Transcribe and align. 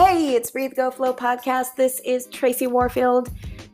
Hey, 0.00 0.36
it's 0.36 0.52
Breathe 0.52 0.76
Go 0.76 0.92
Flow 0.92 1.12
podcast. 1.12 1.74
This 1.74 2.00
is 2.04 2.26
Tracy 2.26 2.68
Warfield, 2.68 3.32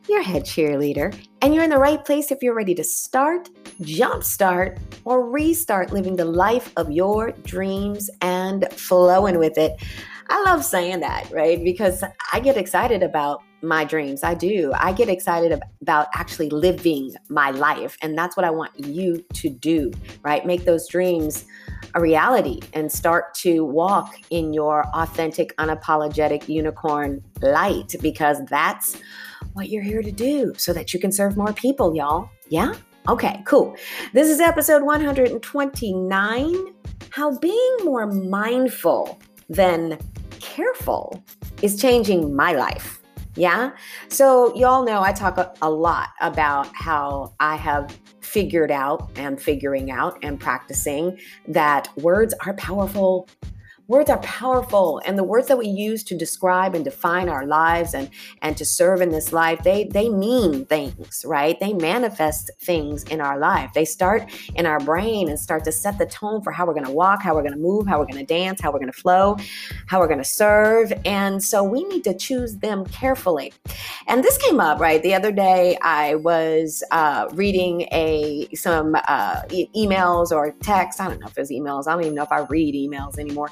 your 0.09 0.23
head 0.23 0.41
cheerleader, 0.41 1.15
and 1.43 1.53
you're 1.53 1.63
in 1.63 1.69
the 1.69 1.77
right 1.77 2.03
place 2.03 2.31
if 2.31 2.41
you're 2.41 2.55
ready 2.55 2.73
to 2.73 2.83
start, 2.83 3.47
jumpstart, 3.81 4.79
or 5.05 5.29
restart 5.29 5.93
living 5.93 6.15
the 6.15 6.25
life 6.25 6.73
of 6.77 6.91
your 6.91 7.29
dreams 7.43 8.09
and 8.21 8.67
flowing 8.71 9.37
with 9.37 9.55
it. 9.59 9.79
I 10.29 10.41
love 10.43 10.63
saying 10.63 11.01
that, 11.01 11.29
right? 11.31 11.63
Because 11.63 12.03
I 12.33 12.39
get 12.39 12.57
excited 12.57 13.03
about 13.03 13.43
my 13.61 13.83
dreams. 13.83 14.23
I 14.23 14.33
do. 14.33 14.71
I 14.75 14.93
get 14.93 15.09
excited 15.09 15.59
about 15.81 16.07
actually 16.13 16.49
living 16.49 17.15
my 17.29 17.51
life. 17.51 17.97
And 18.01 18.17
that's 18.17 18.37
what 18.37 18.45
I 18.45 18.51
want 18.51 18.71
you 18.79 19.23
to 19.33 19.49
do, 19.49 19.91
right? 20.23 20.45
Make 20.45 20.65
those 20.65 20.87
dreams 20.87 21.45
a 21.93 22.01
reality 22.01 22.59
and 22.73 22.91
start 22.91 23.33
to 23.35 23.63
walk 23.65 24.15
in 24.29 24.53
your 24.53 24.85
authentic, 24.93 25.55
unapologetic 25.57 26.47
unicorn 26.47 27.23
light 27.41 27.95
because 28.01 28.43
that's 28.45 28.97
what 29.53 29.69
you're 29.69 29.83
here 29.83 30.01
to 30.01 30.11
do 30.11 30.53
so 30.57 30.73
that 30.73 30.93
you 30.93 30.99
can 30.99 31.11
serve 31.11 31.37
more 31.37 31.53
people, 31.53 31.95
y'all. 31.95 32.29
Yeah? 32.49 32.73
Okay, 33.07 33.41
cool. 33.45 33.75
This 34.13 34.29
is 34.29 34.39
episode 34.39 34.83
129 34.83 36.73
How 37.11 37.37
being 37.37 37.77
more 37.83 38.07
mindful 38.07 39.19
than 39.47 39.99
careful 40.55 41.21
is 41.61 41.79
changing 41.79 42.33
my 42.33 42.53
life. 42.53 43.01
Yeah. 43.35 43.71
So, 44.07 44.55
y'all 44.55 44.85
know 44.85 45.01
I 45.01 45.11
talk 45.11 45.37
a, 45.37 45.53
a, 45.61 45.69
lot 45.69 46.09
about 46.21 46.73
how 46.73 47.33
I 47.41 47.57
have 47.57 47.93
figured 48.21 48.71
out 48.71 49.11
and 49.17 49.41
figuring 49.41 49.91
out 49.91 50.17
and 50.23 50.39
practicing 50.39 51.19
that 51.49 51.89
words 51.97 52.33
are 52.45 52.53
powerful 52.53 53.27
Words 53.87 54.09
are 54.09 54.17
powerful, 54.19 54.99
and 55.05 55.15
the 55.15 55.23
words 55.23 55.47
that 55.47 55.59
we 55.59 55.67
use 55.67 56.03
to 56.05 56.17
describe 56.17 56.73
and 56.73 56.83
define 56.83 57.29
our 57.29 57.45
lives 57.45 57.93
and 57.93 58.09
and 58.41 58.57
to 58.57 58.65
serve 58.65 58.99
in 58.99 59.09
this 59.09 59.31
life, 59.31 59.61
they 59.63 59.83
they 59.83 60.09
mean 60.09 60.65
things, 60.65 61.23
right? 61.27 61.59
They 61.59 61.71
manifest 61.71 62.49
things 62.59 63.03
in 63.03 63.21
our 63.21 63.37
life. 63.37 63.73
They 63.75 63.85
start 63.85 64.27
in 64.55 64.65
our 64.65 64.79
brain 64.79 65.29
and 65.29 65.39
start 65.39 65.65
to 65.65 65.71
set 65.71 65.99
the 65.99 66.07
tone 66.07 66.41
for 66.41 66.51
how 66.51 66.65
we're 66.65 66.73
going 66.73 66.87
to 66.87 66.91
walk, 66.91 67.21
how 67.21 67.35
we're 67.35 67.43
going 67.43 67.53
to 67.53 67.59
move, 67.59 67.85
how 67.85 67.99
we're 67.99 68.07
going 68.07 68.25
to 68.25 68.33
dance, 68.33 68.59
how 68.59 68.71
we're 68.71 68.79
going 68.79 68.91
to 68.91 68.99
flow, 68.99 69.37
how 69.85 69.99
we're 69.99 70.07
going 70.07 70.17
to 70.17 70.23
serve. 70.23 70.91
And 71.05 71.43
so 71.43 71.63
we 71.63 71.83
need 71.83 72.03
to 72.05 72.17
choose 72.17 72.57
them 72.57 72.85
carefully. 72.87 73.53
And 74.07 74.23
this 74.23 74.37
came 74.39 74.59
up 74.59 74.79
right 74.79 75.03
the 75.03 75.13
other 75.13 75.31
day. 75.31 75.77
I 75.83 76.15
was 76.15 76.83
uh, 76.89 77.27
reading 77.33 77.81
a 77.91 78.47
some 78.55 78.95
uh, 79.07 79.41
e- 79.51 79.69
emails 79.75 80.31
or 80.31 80.55
text. 80.61 80.99
I 80.99 81.07
don't 81.07 81.19
know 81.19 81.27
if 81.27 81.37
it's 81.37 81.51
emails. 81.51 81.87
I 81.87 81.91
don't 81.93 82.01
even 82.01 82.15
know 82.15 82.23
if 82.23 82.31
I 82.31 82.39
read 82.49 82.73
emails 82.73 83.19
anymore. 83.19 83.51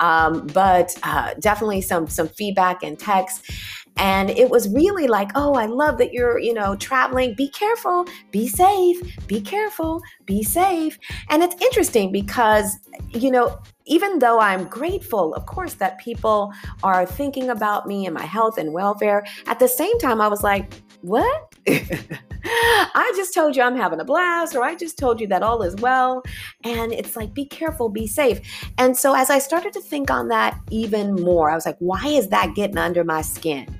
Um, 0.00 0.46
but 0.48 0.94
uh, 1.02 1.34
definitely 1.40 1.80
some 1.80 2.06
some 2.08 2.28
feedback 2.28 2.82
and 2.82 2.98
text. 2.98 3.50
And 3.98 4.30
it 4.30 4.48
was 4.48 4.68
really 4.68 5.08
like, 5.08 5.30
oh, 5.34 5.54
I 5.54 5.66
love 5.66 5.98
that 5.98 6.12
you're, 6.12 6.38
you 6.38 6.54
know, 6.54 6.76
traveling. 6.76 7.34
Be 7.34 7.50
careful, 7.50 8.06
be 8.30 8.46
safe, 8.46 9.26
be 9.26 9.40
careful, 9.40 10.00
be 10.24 10.44
safe. 10.44 10.98
And 11.30 11.42
it's 11.42 11.60
interesting 11.60 12.12
because, 12.12 12.78
you 13.10 13.30
know, 13.30 13.58
even 13.86 14.20
though 14.20 14.38
I'm 14.38 14.64
grateful, 14.68 15.34
of 15.34 15.46
course, 15.46 15.74
that 15.74 15.98
people 15.98 16.52
are 16.84 17.06
thinking 17.06 17.50
about 17.50 17.88
me 17.88 18.06
and 18.06 18.14
my 18.14 18.24
health 18.24 18.56
and 18.56 18.72
welfare, 18.72 19.26
at 19.46 19.58
the 19.58 19.68
same 19.68 19.98
time, 19.98 20.20
I 20.20 20.28
was 20.28 20.44
like, 20.44 20.80
what? 21.02 21.47
I 22.44 23.12
just 23.16 23.34
told 23.34 23.56
you 23.56 23.62
I'm 23.62 23.76
having 23.76 24.00
a 24.00 24.04
blast, 24.04 24.54
or 24.54 24.62
I 24.62 24.74
just 24.74 24.98
told 24.98 25.20
you 25.20 25.26
that 25.28 25.42
all 25.42 25.62
is 25.62 25.76
well. 25.76 26.22
And 26.64 26.92
it's 26.92 27.16
like, 27.16 27.34
be 27.34 27.44
careful, 27.44 27.88
be 27.88 28.06
safe. 28.06 28.40
And 28.78 28.96
so 28.96 29.14
as 29.14 29.30
I 29.30 29.38
started 29.38 29.72
to 29.74 29.80
think 29.80 30.10
on 30.10 30.28
that 30.28 30.58
even 30.70 31.14
more, 31.14 31.50
I 31.50 31.54
was 31.54 31.66
like, 31.66 31.76
why 31.78 32.06
is 32.06 32.28
that 32.28 32.54
getting 32.54 32.78
under 32.78 33.04
my 33.04 33.22
skin? 33.22 33.78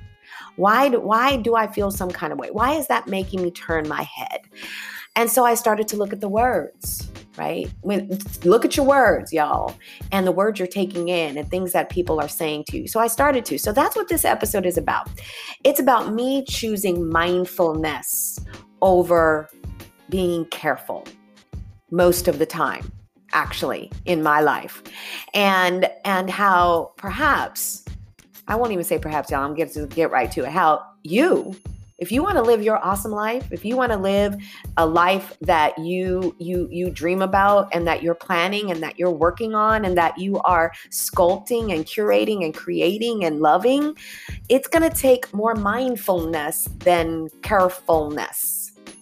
Why 0.55 0.89
do, 0.89 0.99
why 0.99 1.37
do 1.37 1.55
I 1.55 1.67
feel 1.67 1.89
some 1.89 2.11
kind 2.11 2.33
of 2.33 2.39
way? 2.39 2.49
Why 2.51 2.73
is 2.73 2.87
that 2.87 3.07
making 3.07 3.41
me 3.41 3.51
turn 3.51 3.87
my 3.87 4.03
head? 4.03 4.41
And 5.15 5.29
so 5.29 5.45
I 5.45 5.55
started 5.55 5.87
to 5.89 5.97
look 5.97 6.13
at 6.13 6.21
the 6.21 6.29
words, 6.29 7.09
right? 7.39 7.71
When, 7.81 8.19
Look 8.43 8.65
at 8.65 8.75
your 8.77 8.85
words, 8.85 9.31
y'all, 9.33 9.75
and 10.11 10.27
the 10.27 10.31
words 10.31 10.59
you're 10.59 10.67
taking 10.67 11.07
in 11.07 11.37
and 11.37 11.49
things 11.49 11.71
that 11.71 11.89
people 11.89 12.19
are 12.19 12.27
saying 12.27 12.65
to 12.69 12.79
you. 12.79 12.87
So 12.87 12.99
I 12.99 13.07
started 13.07 13.45
to. 13.45 13.57
So 13.57 13.71
that's 13.71 13.95
what 13.95 14.09
this 14.09 14.25
episode 14.25 14.65
is 14.65 14.77
about. 14.77 15.09
It's 15.63 15.79
about 15.79 16.13
me 16.13 16.43
choosing 16.45 17.09
mindfulness 17.09 18.39
over 18.81 19.49
being 20.09 20.45
careful 20.45 21.05
most 21.91 22.27
of 22.27 22.39
the 22.39 22.45
time 22.45 22.91
actually 23.31 23.91
in 24.05 24.23
my 24.23 24.41
life 24.41 24.81
and 25.35 25.87
and 26.03 26.31
how 26.31 26.91
perhaps 26.97 27.85
i 28.47 28.55
won't 28.55 28.71
even 28.71 28.83
say 28.83 28.97
perhaps 28.97 29.29
y'all 29.29 29.43
i'm 29.43 29.53
going 29.53 29.69
to 29.69 29.85
get 29.87 30.09
right 30.09 30.31
to 30.31 30.43
it 30.43 30.49
how 30.49 30.83
you 31.03 31.55
if 31.99 32.11
you 32.11 32.23
want 32.23 32.35
to 32.35 32.41
live 32.41 32.63
your 32.63 32.83
awesome 32.83 33.11
life 33.11 33.51
if 33.51 33.63
you 33.63 33.75
want 33.75 33.91
to 33.91 33.97
live 33.97 34.35
a 34.77 34.85
life 34.85 35.37
that 35.41 35.77
you 35.77 36.35
you 36.39 36.67
you 36.71 36.89
dream 36.89 37.21
about 37.21 37.69
and 37.73 37.87
that 37.87 38.01
you're 38.01 38.15
planning 38.15 38.71
and 38.71 38.81
that 38.81 38.97
you're 38.97 39.11
working 39.11 39.53
on 39.53 39.85
and 39.85 39.97
that 39.97 40.17
you 40.17 40.39
are 40.39 40.71
sculpting 40.89 41.73
and 41.73 41.85
curating 41.85 42.43
and 42.43 42.53
creating 42.53 43.25
and 43.25 43.39
loving 43.39 43.95
it's 44.49 44.67
going 44.67 44.87
to 44.87 44.95
take 44.95 45.31
more 45.33 45.55
mindfulness 45.55 46.67
than 46.79 47.29
carefulness 47.41 48.58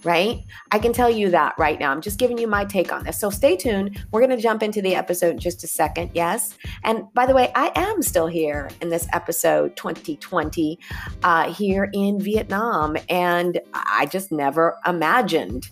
right? 0.08 0.40
I 0.72 0.80
can 0.80 0.94
tell 0.94 1.10
you 1.10 1.30
that 1.32 1.54
right 1.58 1.78
now. 1.78 1.92
I'm 1.92 2.00
just 2.00 2.18
giving 2.18 2.38
you 2.38 2.48
my 2.48 2.64
take 2.64 2.94
on 2.94 3.04
this. 3.04 3.20
So 3.20 3.30
stay 3.30 3.58
tuned. 3.58 4.00
We're 4.12 4.22
going 4.22 4.36
to 4.36 4.42
jump 4.42 4.64
into 4.64 4.82
the 4.82 4.96
episode 4.96 5.32
in 5.32 5.40
just 5.40 5.66
a 5.66 5.68
second. 5.68 6.12
Yes. 6.14 6.58
And 6.86 7.14
by 7.14 7.26
the 7.26 7.34
way, 7.34 7.52
I 7.56 7.74
am 7.76 8.02
still 8.02 8.28
here 8.28 8.70
in 8.82 8.88
this 8.88 9.06
episode 9.12 9.76
2020 9.76 10.80
uh, 11.24 11.52
here 11.52 11.90
in 11.92 12.22
Vietnam. 12.22 12.96
And 13.10 13.60
I 13.74 14.08
just 14.10 14.32
never 14.32 14.78
imagined 14.88 15.70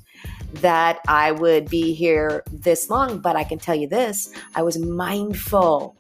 that 0.55 0.99
I 1.07 1.31
would 1.31 1.69
be 1.69 1.93
here 1.93 2.43
this 2.51 2.89
long. 2.89 3.19
But 3.19 3.37
I 3.37 3.45
can 3.45 3.57
tell 3.57 3.75
you 3.75 3.87
this 3.87 4.33
I 4.53 4.63
was 4.63 4.77
mindful 4.77 5.95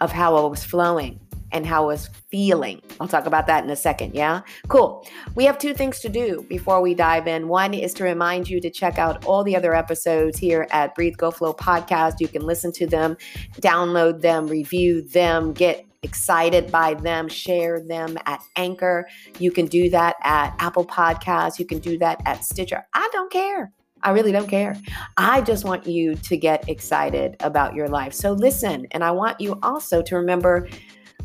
of 0.00 0.10
how 0.10 0.36
I 0.36 0.48
was 0.48 0.64
flowing 0.64 1.20
and 1.54 1.64
how 1.64 1.84
I 1.84 1.86
was 1.86 2.10
feeling. 2.28 2.82
I'll 3.00 3.08
talk 3.08 3.26
about 3.26 3.46
that 3.46 3.64
in 3.64 3.70
a 3.70 3.76
second. 3.76 4.14
Yeah. 4.14 4.42
Cool. 4.68 5.06
We 5.36 5.44
have 5.44 5.56
two 5.56 5.72
things 5.72 6.00
to 6.00 6.08
do 6.08 6.44
before 6.48 6.82
we 6.82 6.94
dive 6.94 7.26
in. 7.26 7.48
One 7.48 7.72
is 7.72 7.94
to 7.94 8.04
remind 8.04 8.50
you 8.50 8.60
to 8.60 8.68
check 8.68 8.98
out 8.98 9.24
all 9.24 9.44
the 9.44 9.56
other 9.56 9.74
episodes 9.74 10.36
here 10.36 10.66
at 10.70 10.94
Breathe 10.94 11.16
Go 11.16 11.30
Flow 11.30 11.54
podcast. 11.54 12.14
You 12.18 12.28
can 12.28 12.42
listen 12.42 12.72
to 12.72 12.86
them, 12.86 13.16
download 13.60 14.20
them, 14.20 14.48
review 14.48 15.02
them, 15.02 15.52
get 15.52 15.86
excited 16.02 16.70
by 16.70 16.94
them, 16.94 17.28
share 17.28 17.80
them 17.80 18.18
at 18.26 18.40
Anchor. 18.56 19.08
You 19.38 19.50
can 19.50 19.66
do 19.66 19.88
that 19.90 20.16
at 20.22 20.54
Apple 20.58 20.84
Podcasts. 20.84 21.58
You 21.58 21.64
can 21.64 21.78
do 21.78 21.96
that 21.98 22.20
at 22.26 22.44
Stitcher. 22.44 22.84
I 22.92 23.08
don't 23.12 23.32
care. 23.32 23.72
I 24.02 24.10
really 24.10 24.32
don't 24.32 24.48
care. 24.48 24.76
I 25.16 25.40
just 25.40 25.64
want 25.64 25.86
you 25.86 26.14
to 26.14 26.36
get 26.36 26.68
excited 26.68 27.36
about 27.40 27.74
your 27.74 27.88
life. 27.88 28.12
So 28.12 28.32
listen, 28.32 28.86
and 28.90 29.02
I 29.02 29.12
want 29.12 29.40
you 29.40 29.58
also 29.62 30.02
to 30.02 30.16
remember 30.16 30.68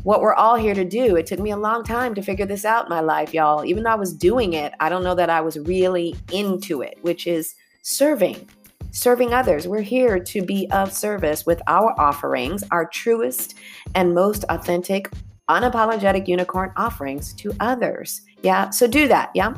what 0.02 0.20
we're 0.20 0.34
all 0.34 0.56
here 0.56 0.74
to 0.74 0.84
do. 0.84 1.16
It 1.16 1.26
took 1.26 1.40
me 1.40 1.50
a 1.50 1.56
long 1.56 1.84
time 1.84 2.14
to 2.14 2.22
figure 2.22 2.46
this 2.46 2.64
out 2.64 2.86
in 2.86 2.90
my 2.90 3.00
life, 3.00 3.34
y'all. 3.34 3.64
Even 3.64 3.82
though 3.82 3.90
I 3.90 3.96
was 3.96 4.14
doing 4.14 4.54
it, 4.54 4.72
I 4.80 4.88
don't 4.88 5.04
know 5.04 5.14
that 5.14 5.30
I 5.30 5.40
was 5.40 5.58
really 5.58 6.16
into 6.32 6.82
it, 6.82 6.98
which 7.02 7.26
is 7.26 7.54
serving, 7.82 8.48
serving 8.92 9.34
others. 9.34 9.68
We're 9.68 9.80
here 9.82 10.18
to 10.18 10.42
be 10.42 10.68
of 10.70 10.92
service 10.92 11.44
with 11.44 11.60
our 11.66 11.98
offerings, 12.00 12.64
our 12.70 12.86
truest 12.86 13.54
and 13.94 14.14
most 14.14 14.44
authentic, 14.48 15.10
unapologetic 15.48 16.28
unicorn 16.28 16.72
offerings 16.76 17.32
to 17.34 17.52
others. 17.60 18.22
Yeah, 18.42 18.70
so 18.70 18.86
do 18.86 19.06
that. 19.08 19.30
Yeah. 19.34 19.54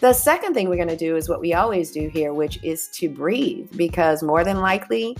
The 0.00 0.12
second 0.12 0.54
thing 0.54 0.68
we're 0.68 0.76
going 0.76 0.88
to 0.88 0.96
do 0.96 1.16
is 1.16 1.28
what 1.28 1.40
we 1.40 1.52
always 1.52 1.90
do 1.90 2.08
here, 2.08 2.32
which 2.32 2.62
is 2.62 2.88
to 2.94 3.08
breathe, 3.08 3.68
because 3.76 4.22
more 4.22 4.42
than 4.42 4.60
likely, 4.60 5.16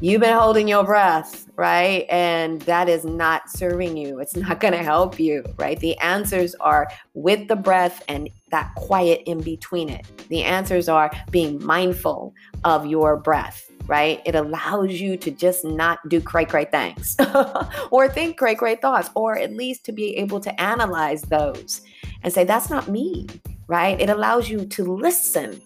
you've 0.00 0.20
been 0.20 0.36
holding 0.36 0.68
your 0.68 0.84
breath, 0.84 1.48
right? 1.56 2.06
And 2.10 2.60
that 2.62 2.88
is 2.88 3.04
not 3.04 3.50
serving 3.50 3.96
you. 3.96 4.18
It's 4.20 4.36
not 4.36 4.60
going 4.60 4.72
to 4.72 4.82
help 4.82 5.18
you, 5.18 5.44
right? 5.56 5.78
The 5.78 5.96
answers 5.98 6.54
are 6.56 6.88
with 7.14 7.48
the 7.48 7.56
breath 7.56 8.02
and 8.08 8.28
that 8.50 8.74
quiet 8.74 9.22
in 9.26 9.40
between 9.40 9.88
it. 9.88 10.06
The 10.28 10.42
answers 10.42 10.88
are 10.88 11.10
being 11.30 11.64
mindful 11.64 12.34
of 12.64 12.86
your 12.86 13.16
breath, 13.16 13.70
right? 13.86 14.20
It 14.24 14.34
allows 14.34 14.92
you 14.92 15.16
to 15.16 15.30
just 15.30 15.64
not 15.64 16.06
do 16.08 16.20
cray 16.20 16.44
cray 16.44 16.64
things 16.66 17.16
or 17.90 18.08
think 18.08 18.36
cray 18.36 18.54
cray 18.54 18.76
thoughts, 18.76 19.10
or 19.14 19.38
at 19.38 19.52
least 19.52 19.84
to 19.86 19.92
be 19.92 20.16
able 20.16 20.40
to 20.40 20.60
analyze 20.60 21.22
those 21.22 21.82
and 22.22 22.32
say, 22.32 22.44
that's 22.44 22.70
not 22.70 22.88
me, 22.88 23.26
right? 23.68 24.00
It 24.00 24.10
allows 24.10 24.48
you 24.48 24.64
to 24.66 24.84
listen, 24.84 25.60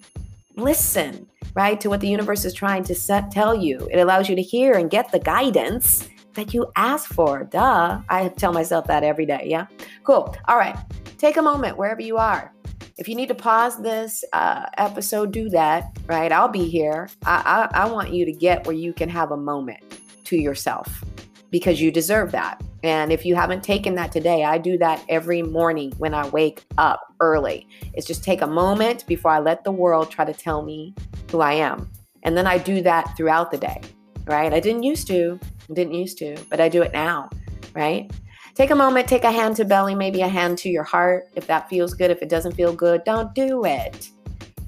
listen 0.56 1.26
right, 1.55 1.81
to 1.81 1.89
what 1.89 2.00
the 2.00 2.09
universe 2.09 2.45
is 2.45 2.55
trying 2.55 2.85
to 2.85 2.95
set, 2.95 3.31
tell 3.31 3.55
you. 3.55 3.89
It 3.91 3.99
allows 3.99 4.29
you 4.29 4.37
to 4.37 4.43
hear 4.43 4.75
and 4.75 4.91
get 4.91 5.11
the 5.12 5.19
guidance 5.19 6.09
that 6.35 6.55
you 6.55 6.71
ask 6.77 7.12
for. 7.12 7.45
Duh. 7.45 8.00
I 8.09 8.29
tell 8.29 8.53
myself 8.53 8.87
that 8.87 9.03
every 9.03 9.27
day. 9.27 9.45
Yeah. 9.47 9.67
Cool. 10.05 10.35
All 10.47 10.56
right. 10.56 10.77
Take 11.19 11.37
a 11.37 11.43
moment 11.43 11.77
wherever 11.77 12.00
you 12.00 12.17
are. 12.17 12.53
If 12.97 13.09
you 13.09 13.15
need 13.15 13.29
to 13.29 13.35
pause 13.35 13.81
this 13.81 14.25
uh, 14.33 14.67
episode, 14.77 15.33
do 15.33 15.49
that, 15.50 15.97
right? 16.06 16.31
I'll 16.33 16.49
be 16.49 16.69
here. 16.69 17.09
I, 17.25 17.69
I, 17.73 17.85
I 17.85 17.91
want 17.91 18.12
you 18.12 18.25
to 18.25 18.33
get 18.33 18.67
where 18.67 18.77
you 18.77 18.93
can 18.93 19.09
have 19.09 19.31
a 19.31 19.37
moment 19.37 19.81
to 20.25 20.37
yourself 20.37 21.05
because 21.50 21.81
you 21.81 21.91
deserve 21.91 22.33
that. 22.33 22.62
And 22.83 23.12
if 23.12 23.25
you 23.25 23.35
haven't 23.35 23.65
taken 23.65 23.95
that 23.97 24.12
today, 24.12 24.45
I 24.45 24.59
do 24.59 24.79
that 24.79 25.05
every 25.09 25.43
morning 25.43 25.93
when 25.99 26.15
I 26.15 26.29
wake 26.29 26.62
up 26.77 27.00
early. 27.21 27.67
It's 27.95 28.06
just 28.06 28.23
take 28.23 28.43
a 28.43 28.47
moment 28.47 29.06
before 29.06 29.33
I 29.33 29.41
let 29.41 29.65
the 29.65 29.73
world 29.73 30.11
try 30.11 30.25
to 30.25 30.35
tell 30.35 30.62
me 30.62 30.95
who 31.30 31.40
I 31.40 31.54
am. 31.54 31.90
And 32.22 32.36
then 32.36 32.46
I 32.46 32.58
do 32.58 32.82
that 32.82 33.16
throughout 33.16 33.50
the 33.50 33.58
day, 33.58 33.80
right? 34.26 34.52
I 34.52 34.60
didn't 34.60 34.82
used 34.82 35.06
to, 35.08 35.38
didn't 35.72 35.94
used 35.94 36.19
to, 36.19 36.36
but 36.50 36.60
I 36.60 36.69
do 36.69 36.82
it 36.82 36.92
now, 36.92 37.30
right? 37.75 38.10
Take 38.54 38.70
a 38.70 38.75
moment, 38.75 39.08
take 39.08 39.25
a 39.25 39.30
hand 39.30 39.54
to 39.56 39.64
belly, 39.64 39.94
maybe 39.94 40.22
a 40.22 40.28
hand 40.28 40.58
to 40.58 40.69
your 40.69 40.82
heart. 40.82 41.28
If 41.36 41.46
that 41.46 41.69
feels 41.69 41.94
good, 41.94 42.10
if 42.10 42.22
it 42.22 42.28
doesn't 42.28 42.56
feel 42.56 42.72
good, 42.72 43.04
don't 43.04 43.32
do 43.34 43.64
it, 43.64 44.10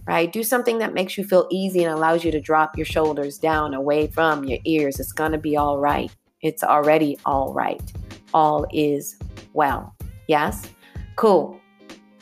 right? 0.06 0.32
Do 0.32 0.44
something 0.44 0.78
that 0.78 0.94
makes 0.94 1.18
you 1.18 1.24
feel 1.24 1.48
easy 1.50 1.82
and 1.82 1.92
allows 1.92 2.24
you 2.24 2.30
to 2.30 2.40
drop 2.40 2.76
your 2.76 2.86
shoulders 2.86 3.36
down 3.36 3.74
away 3.74 4.06
from 4.06 4.44
your 4.44 4.60
ears. 4.64 5.00
It's 5.00 5.12
to 5.12 5.38
be 5.38 5.56
all 5.56 5.78
right. 5.78 6.10
It's 6.42 6.62
already 6.62 7.18
all 7.26 7.52
right. 7.52 7.82
All 8.32 8.64
is 8.72 9.18
well. 9.54 9.94
Yes? 10.28 10.68
Cool. 11.16 11.60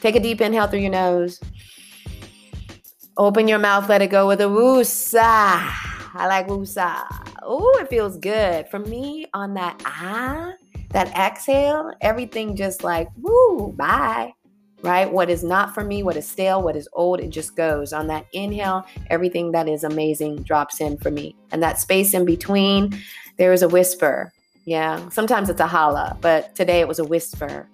Take 0.01 0.17
a 0.17 0.21
deep 0.21 0.41
inhale 0.41 0.69
through 0.69 0.81
your 0.81 0.91
nose. 0.91 1.39
Open 3.19 3.49
your 3.49 3.59
mouth, 3.59 3.89
let 3.89 4.01
it 4.01 4.11
go 4.11 4.29
with 4.29 4.41
a 4.41 4.45
woosa. 4.45 5.19
I 5.21 6.27
like 6.29 6.47
woosa. 6.47 7.05
Oh, 7.43 7.77
it 7.81 7.91
feels 7.91 8.17
good. 8.17 8.69
For 8.69 8.79
me, 8.79 9.27
on 9.35 9.55
that 9.55 9.83
ah, 9.85 10.53
that 10.91 11.09
exhale, 11.17 11.93
everything 12.01 12.55
just 12.55 12.85
like, 12.85 13.09
woo, 13.21 13.73
bye. 13.73 14.33
Right? 14.83 15.13
What 15.13 15.31
is 15.31 15.43
not 15.43 15.75
for 15.75 15.83
me, 15.83 16.05
what 16.05 16.17
is 16.17 16.29
stale, 16.29 16.63
what 16.63 16.77
is 16.77 16.89
old, 16.93 17.19
it 17.19 17.31
just 17.31 17.57
goes. 17.57 17.93
On 17.93 18.07
that 18.07 18.25
inhale, 18.33 18.87
everything 19.11 19.51
that 19.51 19.69
is 19.69 19.83
amazing 19.83 20.45
drops 20.45 20.81
in 20.81 20.97
for 20.99 21.11
me. 21.11 21.35
And 21.51 21.61
that 21.61 21.81
space 21.81 22.15
in 22.15 22.25
between, 22.25 22.97
there 23.37 23.53
is 23.53 23.63
a 23.63 23.69
whisper. 23.69 24.33
Yeah. 24.65 25.09
Sometimes 25.09 25.51
it's 25.51 25.61
a 25.61 25.67
holla, 25.67 26.17
but 26.21 26.55
today 26.55 26.79
it 26.79 26.87
was 26.87 27.01
a 27.01 27.05
whisper 27.05 27.69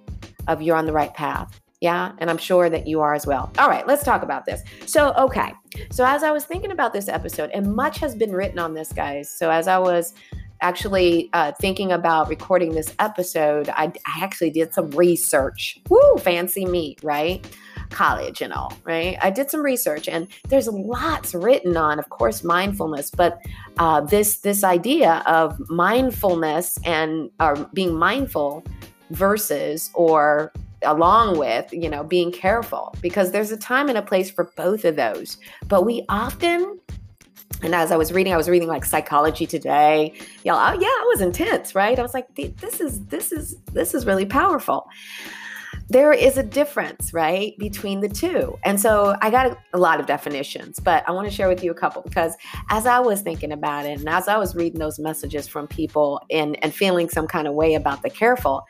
of 0.48 0.62
you're 0.62 0.76
on 0.76 0.86
the 0.86 0.92
right 0.92 1.12
path. 1.12 1.60
Yeah. 1.84 2.12
And 2.16 2.30
I'm 2.30 2.38
sure 2.38 2.70
that 2.70 2.86
you 2.86 3.02
are 3.02 3.12
as 3.12 3.26
well. 3.26 3.52
All 3.58 3.68
right, 3.68 3.86
let's 3.86 4.02
talk 4.02 4.22
about 4.22 4.46
this. 4.46 4.62
So, 4.86 5.12
okay. 5.18 5.52
So, 5.90 6.02
as 6.06 6.22
I 6.22 6.30
was 6.30 6.46
thinking 6.46 6.70
about 6.70 6.94
this 6.94 7.08
episode, 7.08 7.50
and 7.52 7.76
much 7.76 7.98
has 7.98 8.14
been 8.14 8.32
written 8.32 8.58
on 8.58 8.72
this, 8.72 8.90
guys. 8.90 9.28
So, 9.28 9.50
as 9.50 9.68
I 9.68 9.76
was 9.76 10.14
actually 10.62 11.28
uh, 11.34 11.52
thinking 11.60 11.92
about 11.92 12.30
recording 12.30 12.74
this 12.74 12.94
episode, 13.00 13.68
I, 13.68 13.92
I 14.06 14.24
actually 14.24 14.48
did 14.48 14.72
some 14.72 14.92
research. 14.92 15.78
Woo, 15.90 16.16
fancy 16.16 16.64
me, 16.64 16.96
right? 17.02 17.46
college 17.90 18.40
and 18.40 18.52
all, 18.52 18.72
right? 18.84 19.18
I 19.20 19.28
did 19.28 19.50
some 19.50 19.60
research 19.60 20.08
and 20.08 20.26
there's 20.48 20.66
lots 20.66 21.34
written 21.34 21.76
on, 21.76 21.98
of 21.98 22.08
course, 22.08 22.42
mindfulness, 22.42 23.10
but 23.10 23.38
uh, 23.78 24.00
this 24.00 24.38
this 24.38 24.64
idea 24.64 25.22
of 25.26 25.60
mindfulness 25.68 26.78
and 26.84 27.30
or 27.38 27.56
being 27.74 27.94
mindful 27.94 28.64
versus 29.10 29.90
or 29.92 30.50
along 30.84 31.38
with, 31.38 31.72
you 31.72 31.88
know, 31.88 32.04
being 32.04 32.32
careful 32.32 32.94
because 33.00 33.32
there's 33.32 33.50
a 33.50 33.56
time 33.56 33.88
and 33.88 33.98
a 33.98 34.02
place 34.02 34.30
for 34.30 34.52
both 34.56 34.84
of 34.84 34.96
those. 34.96 35.38
But 35.68 35.84
we 35.84 36.04
often 36.08 36.78
and 37.62 37.74
as 37.74 37.90
I 37.92 37.96
was 37.96 38.12
reading, 38.12 38.34
I 38.34 38.36
was 38.36 38.48
reading 38.48 38.68
like 38.68 38.84
psychology 38.84 39.46
today. 39.46 40.12
Y'all, 40.44 40.56
oh, 40.56 40.78
yeah, 40.78 40.88
it 40.88 41.08
was 41.08 41.20
intense, 41.22 41.74
right? 41.74 41.98
I 41.98 42.02
was 42.02 42.12
like, 42.12 42.26
this 42.34 42.80
is 42.80 43.06
this 43.06 43.32
is 43.32 43.56
this 43.72 43.94
is 43.94 44.04
really 44.04 44.26
powerful 44.26 44.86
there 45.88 46.12
is 46.12 46.38
a 46.38 46.42
difference, 46.42 47.12
right, 47.12 47.56
between 47.58 48.00
the 48.00 48.08
two. 48.08 48.58
And 48.64 48.80
so 48.80 49.16
I 49.20 49.30
got 49.30 49.46
a, 49.46 49.58
a, 49.74 49.78
lot 49.78 50.00
of 50.00 50.06
definitions, 50.06 50.80
but 50.80 51.06
I 51.06 51.12
want 51.12 51.28
to 51.28 51.34
share 51.34 51.48
with 51.48 51.62
you 51.62 51.70
a 51.70 51.74
couple 51.74 52.00
because 52.02 52.34
as 52.70 52.86
I 52.86 53.00
was 53.00 53.20
thinking 53.20 53.52
about 53.52 53.84
it 53.84 53.98
and 53.98 54.08
as 54.08 54.26
I 54.26 54.38
was 54.38 54.54
reading 54.54 54.78
those 54.78 54.98
messages 54.98 55.46
from 55.46 55.66
people 55.66 56.22
and, 56.30 56.62
and 56.62 56.74
feeling 56.74 57.10
some 57.10 57.26
kind 57.26 57.46
of 57.46 57.54
way 57.54 57.74
about 57.74 58.02
the 58.02 58.10
careful, 58.10 58.64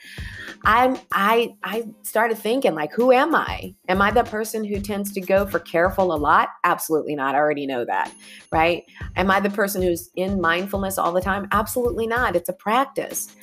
I'm 0.64 0.96
I 1.12 1.54
I 1.62 1.86
started 2.02 2.38
thinking 2.38 2.74
like, 2.74 2.92
who 2.92 3.12
am 3.12 3.34
I? 3.34 3.74
Am 3.88 4.02
I 4.02 4.10
the 4.10 4.24
person 4.24 4.64
who 4.64 4.80
tends 4.80 5.12
to 5.12 5.20
go 5.20 5.46
for 5.46 5.60
careful 5.60 6.12
a 6.12 6.16
lot? 6.16 6.48
Absolutely 6.64 7.14
not. 7.14 7.34
I 7.34 7.38
already 7.38 7.66
know 7.66 7.84
that, 7.84 8.12
right? 8.50 8.84
Am 9.16 9.30
I 9.30 9.40
the 9.40 9.50
person 9.50 9.82
who's 9.82 10.10
in 10.16 10.40
mindfulness 10.40 10.98
all 10.98 11.12
the 11.12 11.20
time? 11.20 11.46
Absolutely 11.52 12.06
not. 12.06 12.34
It's 12.34 12.48
a 12.48 12.54
practice. 12.54 13.34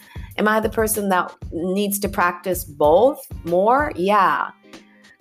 Am 0.42 0.48
I 0.48 0.60
the 0.60 0.70
person 0.70 1.10
that 1.10 1.32
needs 1.52 2.00
to 2.00 2.10
practice 2.10 2.64
both 2.64 3.24
more? 3.44 3.92
Yeah. 3.96 4.50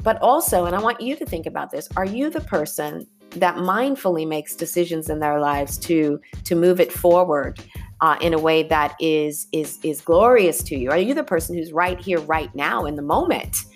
But 0.03 0.17
also, 0.23 0.65
and 0.65 0.75
I 0.75 0.81
want 0.81 1.03
you 1.03 1.15
to 1.15 1.27
think 1.27 1.45
about 1.45 1.71
this, 1.71 1.91
are 1.95 2.07
you 2.07 2.31
the 2.31 2.41
person 2.41 3.07
that 3.33 3.57
mindfully 3.57 4.27
makes 4.27 4.57
decisions 4.57 5.11
in 5.11 5.19
their 5.21 5.39
lives 5.39 5.77
to 5.77 6.19
to 6.45 6.55
move 6.55 6.81
it 6.81 6.91
forward 6.91 7.63
uh, 8.01 8.17
in 8.23 8.33
a 8.33 8.39
way 8.39 8.63
that 8.63 8.95
is 8.99 9.47
is 9.53 9.79
is 9.83 10.01
glorious 10.01 10.63
to 10.63 10.75
you? 10.79 10.91
Are 10.91 10.97
you 10.97 11.13
the 11.13 11.23
person 11.23 11.55
who's 11.55 11.71
right 11.71 12.01
here, 12.01 12.21
right 12.21 12.53
now, 12.55 12.87
in 12.87 12.97
the 12.97 13.03
moment? 13.03 13.67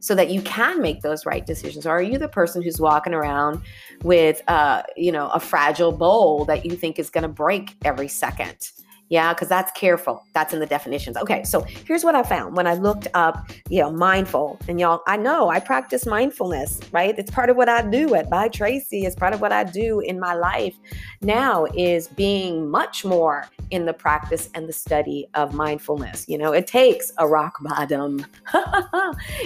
so 0.00 0.14
that 0.14 0.30
you 0.30 0.40
can 0.42 0.80
make 0.80 1.02
those 1.02 1.26
right 1.26 1.44
decisions 1.44 1.84
or 1.84 1.90
are 1.90 2.00
you 2.00 2.18
the 2.18 2.28
person 2.28 2.62
who's 2.62 2.80
walking 2.80 3.12
around 3.12 3.60
with 4.04 4.40
uh, 4.46 4.80
you 4.96 5.10
know 5.10 5.28
a 5.30 5.40
fragile 5.40 5.90
bowl 5.90 6.44
that 6.44 6.64
you 6.64 6.76
think 6.76 7.00
is 7.00 7.10
going 7.10 7.22
to 7.22 7.28
break 7.28 7.74
every 7.84 8.06
second 8.06 8.70
yeah, 9.08 9.32
because 9.32 9.48
that's 9.48 9.72
careful. 9.72 10.24
That's 10.34 10.52
in 10.52 10.60
the 10.60 10.66
definitions. 10.66 11.16
Okay, 11.16 11.42
so 11.44 11.62
here's 11.62 12.04
what 12.04 12.14
I 12.14 12.22
found 12.22 12.56
when 12.56 12.66
I 12.66 12.74
looked 12.74 13.08
up, 13.14 13.50
you 13.68 13.80
know, 13.80 13.90
mindful. 13.90 14.58
And 14.68 14.78
y'all, 14.78 15.00
I 15.06 15.16
know 15.16 15.48
I 15.48 15.60
practice 15.60 16.04
mindfulness, 16.04 16.80
right? 16.92 17.18
It's 17.18 17.30
part 17.30 17.48
of 17.48 17.56
what 17.56 17.68
I 17.68 17.82
do 17.88 18.14
at 18.14 18.28
By 18.28 18.48
Tracy. 18.48 19.06
It's 19.06 19.16
part 19.16 19.32
of 19.32 19.40
what 19.40 19.52
I 19.52 19.64
do 19.64 20.00
in 20.00 20.20
my 20.20 20.34
life 20.34 20.76
now 21.22 21.66
is 21.74 22.08
being 22.08 22.70
much 22.70 23.04
more 23.04 23.48
in 23.70 23.86
the 23.86 23.94
practice 23.94 24.50
and 24.54 24.68
the 24.68 24.72
study 24.72 25.26
of 25.34 25.54
mindfulness. 25.54 26.26
You 26.28 26.38
know, 26.38 26.52
it 26.52 26.66
takes 26.66 27.12
a 27.18 27.26
rock 27.26 27.54
bottom. 27.62 28.26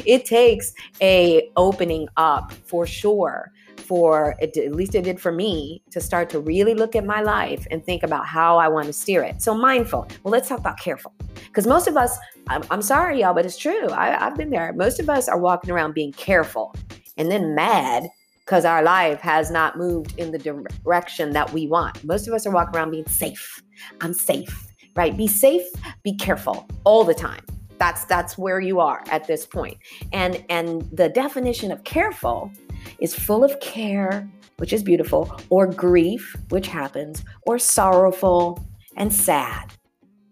it 0.04 0.24
takes 0.24 0.72
a 1.00 1.50
opening 1.56 2.08
up 2.16 2.52
for 2.52 2.86
sure 2.86 3.52
for 3.82 4.36
at 4.40 4.56
least 4.72 4.94
it 4.94 5.02
did 5.02 5.20
for 5.20 5.32
me 5.32 5.82
to 5.90 6.00
start 6.00 6.30
to 6.30 6.40
really 6.40 6.72
look 6.72 6.96
at 6.96 7.04
my 7.04 7.20
life 7.20 7.66
and 7.70 7.84
think 7.84 8.02
about 8.02 8.26
how 8.26 8.56
I 8.56 8.68
want 8.68 8.86
to 8.86 8.92
steer 8.92 9.22
it. 9.22 9.42
So 9.42 9.51
mindful. 9.54 10.08
Well, 10.22 10.32
let's 10.32 10.48
talk 10.48 10.58
about 10.58 10.78
careful. 10.78 11.12
Because 11.46 11.66
most 11.66 11.86
of 11.86 11.96
us, 11.96 12.16
I'm, 12.48 12.62
I'm, 12.70 12.82
sorry, 12.82 13.20
y'all, 13.20 13.34
but 13.34 13.44
it's 13.44 13.58
true. 13.58 13.88
I, 13.88 14.26
I've 14.26 14.36
been 14.36 14.50
there. 14.50 14.72
Most 14.72 15.00
of 15.00 15.08
us 15.08 15.28
are 15.28 15.38
walking 15.38 15.70
around 15.70 15.94
being 15.94 16.12
careful 16.12 16.74
and 17.16 17.30
then 17.30 17.54
mad 17.54 18.08
because 18.44 18.64
our 18.64 18.82
life 18.82 19.20
has 19.20 19.50
not 19.50 19.76
moved 19.76 20.18
in 20.18 20.32
the 20.32 20.38
direction 20.38 21.30
that 21.30 21.52
we 21.52 21.66
want. 21.66 22.02
Most 22.04 22.26
of 22.26 22.34
us 22.34 22.46
are 22.46 22.50
walking 22.50 22.76
around 22.76 22.90
being 22.90 23.06
safe. 23.06 23.62
I'm 24.00 24.12
safe, 24.12 24.66
right? 24.96 25.16
Be 25.16 25.26
safe, 25.26 25.64
be 26.02 26.14
careful 26.14 26.66
all 26.84 27.04
the 27.04 27.14
time. 27.14 27.44
That's 27.78 28.04
that's 28.04 28.38
where 28.38 28.60
you 28.60 28.78
are 28.80 29.02
at 29.10 29.26
this 29.26 29.46
point. 29.46 29.78
And 30.12 30.44
and 30.48 30.82
the 30.92 31.08
definition 31.08 31.72
of 31.72 31.82
careful 31.84 32.50
is 32.98 33.14
full 33.14 33.44
of 33.44 33.58
care, 33.60 34.28
which 34.58 34.72
is 34.72 34.82
beautiful, 34.82 35.36
or 35.50 35.66
grief, 35.66 36.36
which 36.50 36.68
happens, 36.68 37.24
or 37.42 37.58
sorrowful 37.58 38.64
and 38.96 39.12
sad. 39.12 39.72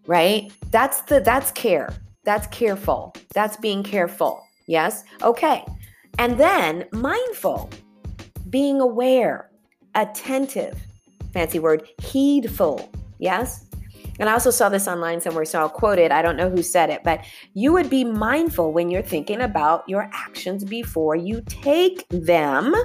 Right? 0.07 0.51
That's 0.71 1.01
the 1.01 1.19
that's 1.19 1.51
care. 1.51 1.93
That's 2.23 2.47
careful. 2.47 3.15
That's 3.33 3.57
being 3.57 3.83
careful. 3.83 4.43
Yes? 4.67 5.03
Okay. 5.23 5.65
And 6.19 6.37
then 6.37 6.85
mindful, 6.91 7.69
being 8.49 8.79
aware, 8.79 9.49
attentive, 9.95 10.77
fancy 11.33 11.59
word, 11.59 11.87
heedful. 12.01 12.91
Yes? 13.19 13.65
And 14.19 14.29
I 14.29 14.33
also 14.33 14.51
saw 14.51 14.69
this 14.69 14.87
online 14.87 15.19
somewhere, 15.19 15.45
so 15.45 15.59
I'll 15.59 15.69
quote 15.69 15.97
it. 15.97 16.11
I 16.11 16.21
don't 16.21 16.37
know 16.37 16.49
who 16.49 16.61
said 16.61 16.89
it, 16.89 17.01
but 17.03 17.25
you 17.53 17.73
would 17.73 17.89
be 17.89 18.03
mindful 18.03 18.71
when 18.71 18.91
you're 18.91 19.01
thinking 19.01 19.41
about 19.41 19.87
your 19.89 20.09
actions 20.13 20.63
before 20.63 21.15
you 21.15 21.41
take 21.47 22.07
them. 22.09 22.75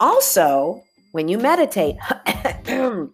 Also, 0.00 0.82
when 1.12 1.28
you 1.28 1.38
meditate, 1.38 1.96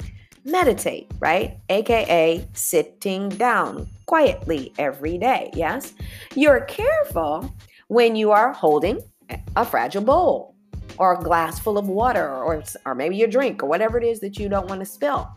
meditate, 0.45 1.11
right? 1.21 1.59
AKA 1.69 2.47
sitting 2.53 3.29
down 3.31 3.89
quietly 4.07 4.73
every 4.79 5.19
day. 5.19 5.51
Yes. 5.55 5.95
You're 6.35 6.61
careful 6.63 7.55
when 7.89 8.17
you 8.17 8.31
are 8.31 8.53
holding 8.53 9.01
a 9.57 9.65
fragile 9.65 10.03
bowl 10.03 10.55
or 10.99 11.15
a 11.15 11.23
glass 11.23 11.59
full 11.59 11.79
of 11.79 11.89
water 11.89 12.29
or, 12.29 12.63
or 12.85 12.95
maybe 12.95 13.23
a 13.23 13.29
drink 13.29 13.63
or 13.63 13.67
whatever 13.67 13.99
it 13.99 14.05
is 14.05 14.21
that 14.21 14.39
you 14.39 14.49
don't 14.49 14.69
want 14.69 14.81
to 14.81 14.87
spill. 14.87 15.31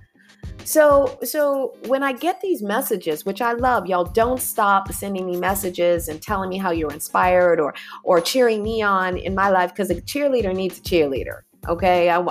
So, 0.64 1.18
so 1.24 1.76
when 1.86 2.04
I 2.04 2.12
get 2.12 2.42
these 2.42 2.62
messages, 2.62 3.26
which 3.26 3.42
I 3.42 3.54
love, 3.54 3.88
y'all 3.88 4.04
don't 4.04 4.42
stop 4.42 4.92
sending 4.92 5.26
me 5.26 5.38
messages 5.38 6.10
and 6.10 6.22
telling 6.22 6.50
me 6.50 6.58
how 6.58 6.72
you're 6.72 6.92
inspired 6.92 7.60
or 7.62 7.74
or 8.04 8.20
cheering 8.20 8.64
me 8.64 8.82
on 8.82 9.18
in 9.18 9.34
my 9.34 9.50
life 9.50 9.72
because 9.72 9.90
a 9.90 9.96
cheerleader 10.02 10.54
needs 10.54 10.80
a 10.80 10.82
cheerleader. 10.82 11.44
Okay, 11.68 12.10
I 12.10 12.24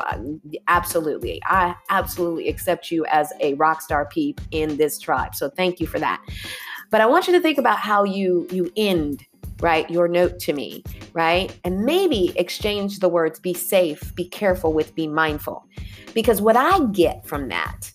absolutely, 0.68 1.40
I 1.44 1.74
absolutely 1.90 2.48
accept 2.48 2.90
you 2.90 3.04
as 3.06 3.32
a 3.40 3.54
rock 3.54 3.82
star 3.82 4.06
peep 4.06 4.40
in 4.50 4.76
this 4.76 4.98
tribe. 4.98 5.34
So 5.34 5.50
thank 5.50 5.80
you 5.80 5.86
for 5.86 5.98
that. 5.98 6.22
But 6.90 7.00
I 7.00 7.06
want 7.06 7.26
you 7.26 7.32
to 7.34 7.40
think 7.40 7.58
about 7.58 7.78
how 7.78 8.04
you 8.04 8.46
you 8.50 8.70
end 8.76 9.26
right? 9.60 9.88
Your 9.90 10.08
note 10.08 10.38
to 10.40 10.52
me, 10.52 10.84
right? 11.12 11.56
And 11.64 11.84
maybe 11.84 12.32
exchange 12.36 12.98
the 12.98 13.08
words 13.08 13.40
be 13.40 13.54
safe, 13.54 14.14
be 14.14 14.28
careful 14.28 14.72
with 14.72 14.94
be 14.94 15.06
mindful. 15.08 15.66
Because 16.14 16.40
what 16.40 16.56
I 16.56 16.84
get 16.92 17.26
from 17.26 17.48
that 17.48 17.90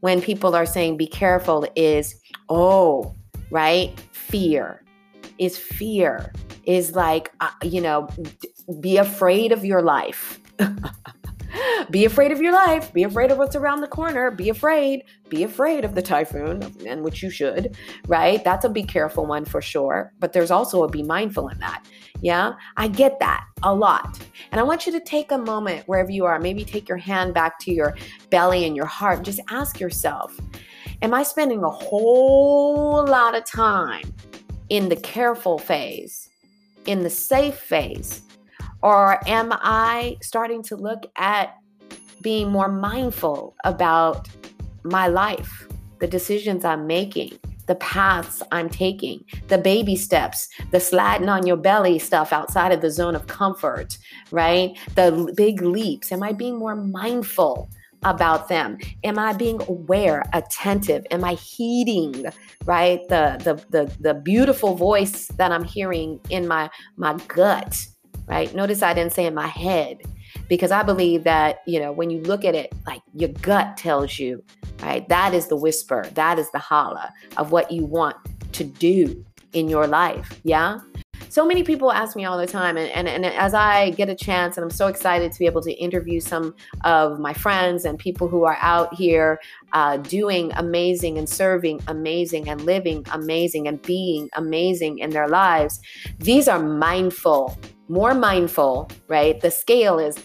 when 0.00 0.20
people 0.20 0.54
are 0.54 0.66
saying 0.66 0.96
be 0.96 1.06
careful 1.06 1.66
is, 1.76 2.20
oh, 2.48 3.14
right? 3.50 3.98
Fear 4.12 4.82
is 5.38 5.58
fear, 5.58 6.32
is 6.64 6.94
like, 6.94 7.32
uh, 7.40 7.50
you 7.62 7.80
know, 7.80 8.08
be 8.80 8.96
afraid 8.96 9.52
of 9.52 9.64
your 9.64 9.82
life. 9.82 10.40
be 11.90 12.04
afraid 12.04 12.32
of 12.32 12.40
your 12.40 12.52
life. 12.52 12.92
Be 12.92 13.02
afraid 13.02 13.30
of 13.30 13.38
what's 13.38 13.56
around 13.56 13.80
the 13.80 13.88
corner. 13.88 14.30
Be 14.30 14.48
afraid. 14.48 15.04
Be 15.28 15.42
afraid 15.42 15.84
of 15.84 15.94
the 15.94 16.02
typhoon, 16.02 16.62
and 16.86 17.02
which 17.02 17.22
you 17.22 17.30
should, 17.30 17.76
right? 18.06 18.42
That's 18.44 18.64
a 18.64 18.68
be 18.68 18.82
careful 18.82 19.26
one 19.26 19.44
for 19.44 19.60
sure. 19.60 20.12
But 20.20 20.32
there's 20.32 20.50
also 20.50 20.82
a 20.82 20.88
be 20.88 21.02
mindful 21.02 21.48
in 21.48 21.58
that. 21.58 21.84
Yeah, 22.20 22.54
I 22.76 22.88
get 22.88 23.18
that 23.20 23.44
a 23.62 23.74
lot. 23.74 24.18
And 24.50 24.60
I 24.60 24.64
want 24.64 24.86
you 24.86 24.92
to 24.92 25.00
take 25.00 25.32
a 25.32 25.38
moment 25.38 25.86
wherever 25.86 26.10
you 26.10 26.24
are. 26.24 26.38
Maybe 26.38 26.64
take 26.64 26.88
your 26.88 26.98
hand 26.98 27.34
back 27.34 27.58
to 27.60 27.72
your 27.72 27.96
belly 28.30 28.64
and 28.64 28.76
your 28.76 28.86
heart. 28.86 29.22
Just 29.22 29.40
ask 29.50 29.80
yourself 29.80 30.38
Am 31.02 31.12
I 31.12 31.22
spending 31.22 31.62
a 31.62 31.70
whole 31.70 33.04
lot 33.06 33.34
of 33.34 33.44
time 33.44 34.14
in 34.70 34.88
the 34.88 34.96
careful 34.96 35.58
phase, 35.58 36.30
in 36.86 37.02
the 37.02 37.10
safe 37.10 37.56
phase? 37.56 38.22
Or 38.84 39.18
am 39.26 39.48
I 39.50 40.18
starting 40.20 40.62
to 40.64 40.76
look 40.76 41.06
at 41.16 41.56
being 42.20 42.52
more 42.52 42.68
mindful 42.68 43.56
about 43.64 44.28
my 44.84 45.06
life, 45.06 45.66
the 46.00 46.06
decisions 46.06 46.66
I'm 46.66 46.86
making, 46.86 47.38
the 47.66 47.76
paths 47.76 48.42
I'm 48.52 48.68
taking, 48.68 49.24
the 49.48 49.56
baby 49.56 49.96
steps, 49.96 50.50
the 50.70 50.80
sliding 50.80 51.30
on 51.30 51.46
your 51.46 51.56
belly 51.56 51.98
stuff 51.98 52.30
outside 52.30 52.72
of 52.72 52.82
the 52.82 52.90
zone 52.90 53.14
of 53.16 53.26
comfort, 53.26 53.96
right? 54.30 54.76
The 54.96 55.32
big 55.34 55.62
leaps. 55.62 56.12
Am 56.12 56.22
I 56.22 56.32
being 56.32 56.58
more 56.58 56.76
mindful 56.76 57.70
about 58.02 58.48
them? 58.48 58.76
Am 59.02 59.18
I 59.18 59.32
being 59.32 59.62
aware, 59.66 60.24
attentive? 60.34 61.06
Am 61.10 61.24
I 61.24 61.36
heeding, 61.36 62.26
right? 62.66 63.00
The 63.08 63.40
the 63.42 63.54
the, 63.70 63.96
the 63.98 64.12
beautiful 64.12 64.74
voice 64.74 65.28
that 65.38 65.52
I'm 65.52 65.64
hearing 65.64 66.20
in 66.28 66.46
my 66.46 66.68
my 66.98 67.16
gut 67.28 67.86
right? 68.26 68.54
Notice 68.54 68.82
I 68.82 68.94
didn't 68.94 69.12
say 69.12 69.26
in 69.26 69.34
my 69.34 69.46
head 69.46 69.98
because 70.48 70.70
I 70.70 70.82
believe 70.82 71.24
that, 71.24 71.58
you 71.66 71.80
know, 71.80 71.92
when 71.92 72.10
you 72.10 72.20
look 72.22 72.44
at 72.44 72.54
it, 72.54 72.72
like 72.86 73.02
your 73.14 73.30
gut 73.30 73.76
tells 73.76 74.18
you, 74.18 74.42
right? 74.82 75.08
That 75.08 75.34
is 75.34 75.48
the 75.48 75.56
whisper, 75.56 76.04
that 76.14 76.38
is 76.38 76.50
the 76.50 76.58
holla 76.58 77.12
of 77.36 77.52
what 77.52 77.70
you 77.70 77.84
want 77.84 78.16
to 78.52 78.64
do 78.64 79.24
in 79.52 79.68
your 79.68 79.86
life. 79.86 80.40
Yeah 80.42 80.80
so 81.34 81.44
many 81.44 81.64
people 81.64 81.90
ask 81.90 82.14
me 82.14 82.24
all 82.24 82.38
the 82.38 82.46
time 82.46 82.76
and, 82.76 82.88
and, 82.92 83.08
and 83.08 83.26
as 83.26 83.54
i 83.54 83.90
get 83.90 84.08
a 84.08 84.14
chance 84.14 84.56
and 84.56 84.62
i'm 84.62 84.70
so 84.70 84.86
excited 84.86 85.32
to 85.32 85.38
be 85.40 85.46
able 85.46 85.60
to 85.60 85.72
interview 85.72 86.20
some 86.20 86.54
of 86.84 87.18
my 87.18 87.32
friends 87.32 87.84
and 87.84 87.98
people 87.98 88.28
who 88.28 88.44
are 88.44 88.56
out 88.60 88.94
here 88.94 89.40
uh, 89.72 89.96
doing 89.96 90.52
amazing 90.56 91.18
and 91.18 91.28
serving 91.28 91.80
amazing 91.88 92.48
and 92.48 92.60
living 92.60 93.04
amazing 93.12 93.66
and 93.66 93.82
being 93.82 94.28
amazing 94.34 94.98
in 94.98 95.10
their 95.10 95.26
lives 95.26 95.80
these 96.20 96.46
are 96.46 96.60
mindful 96.60 97.58
more 97.88 98.14
mindful 98.14 98.90
right? 99.08 99.40
The 99.40 99.50
scale 99.50 99.98
is 99.98 100.18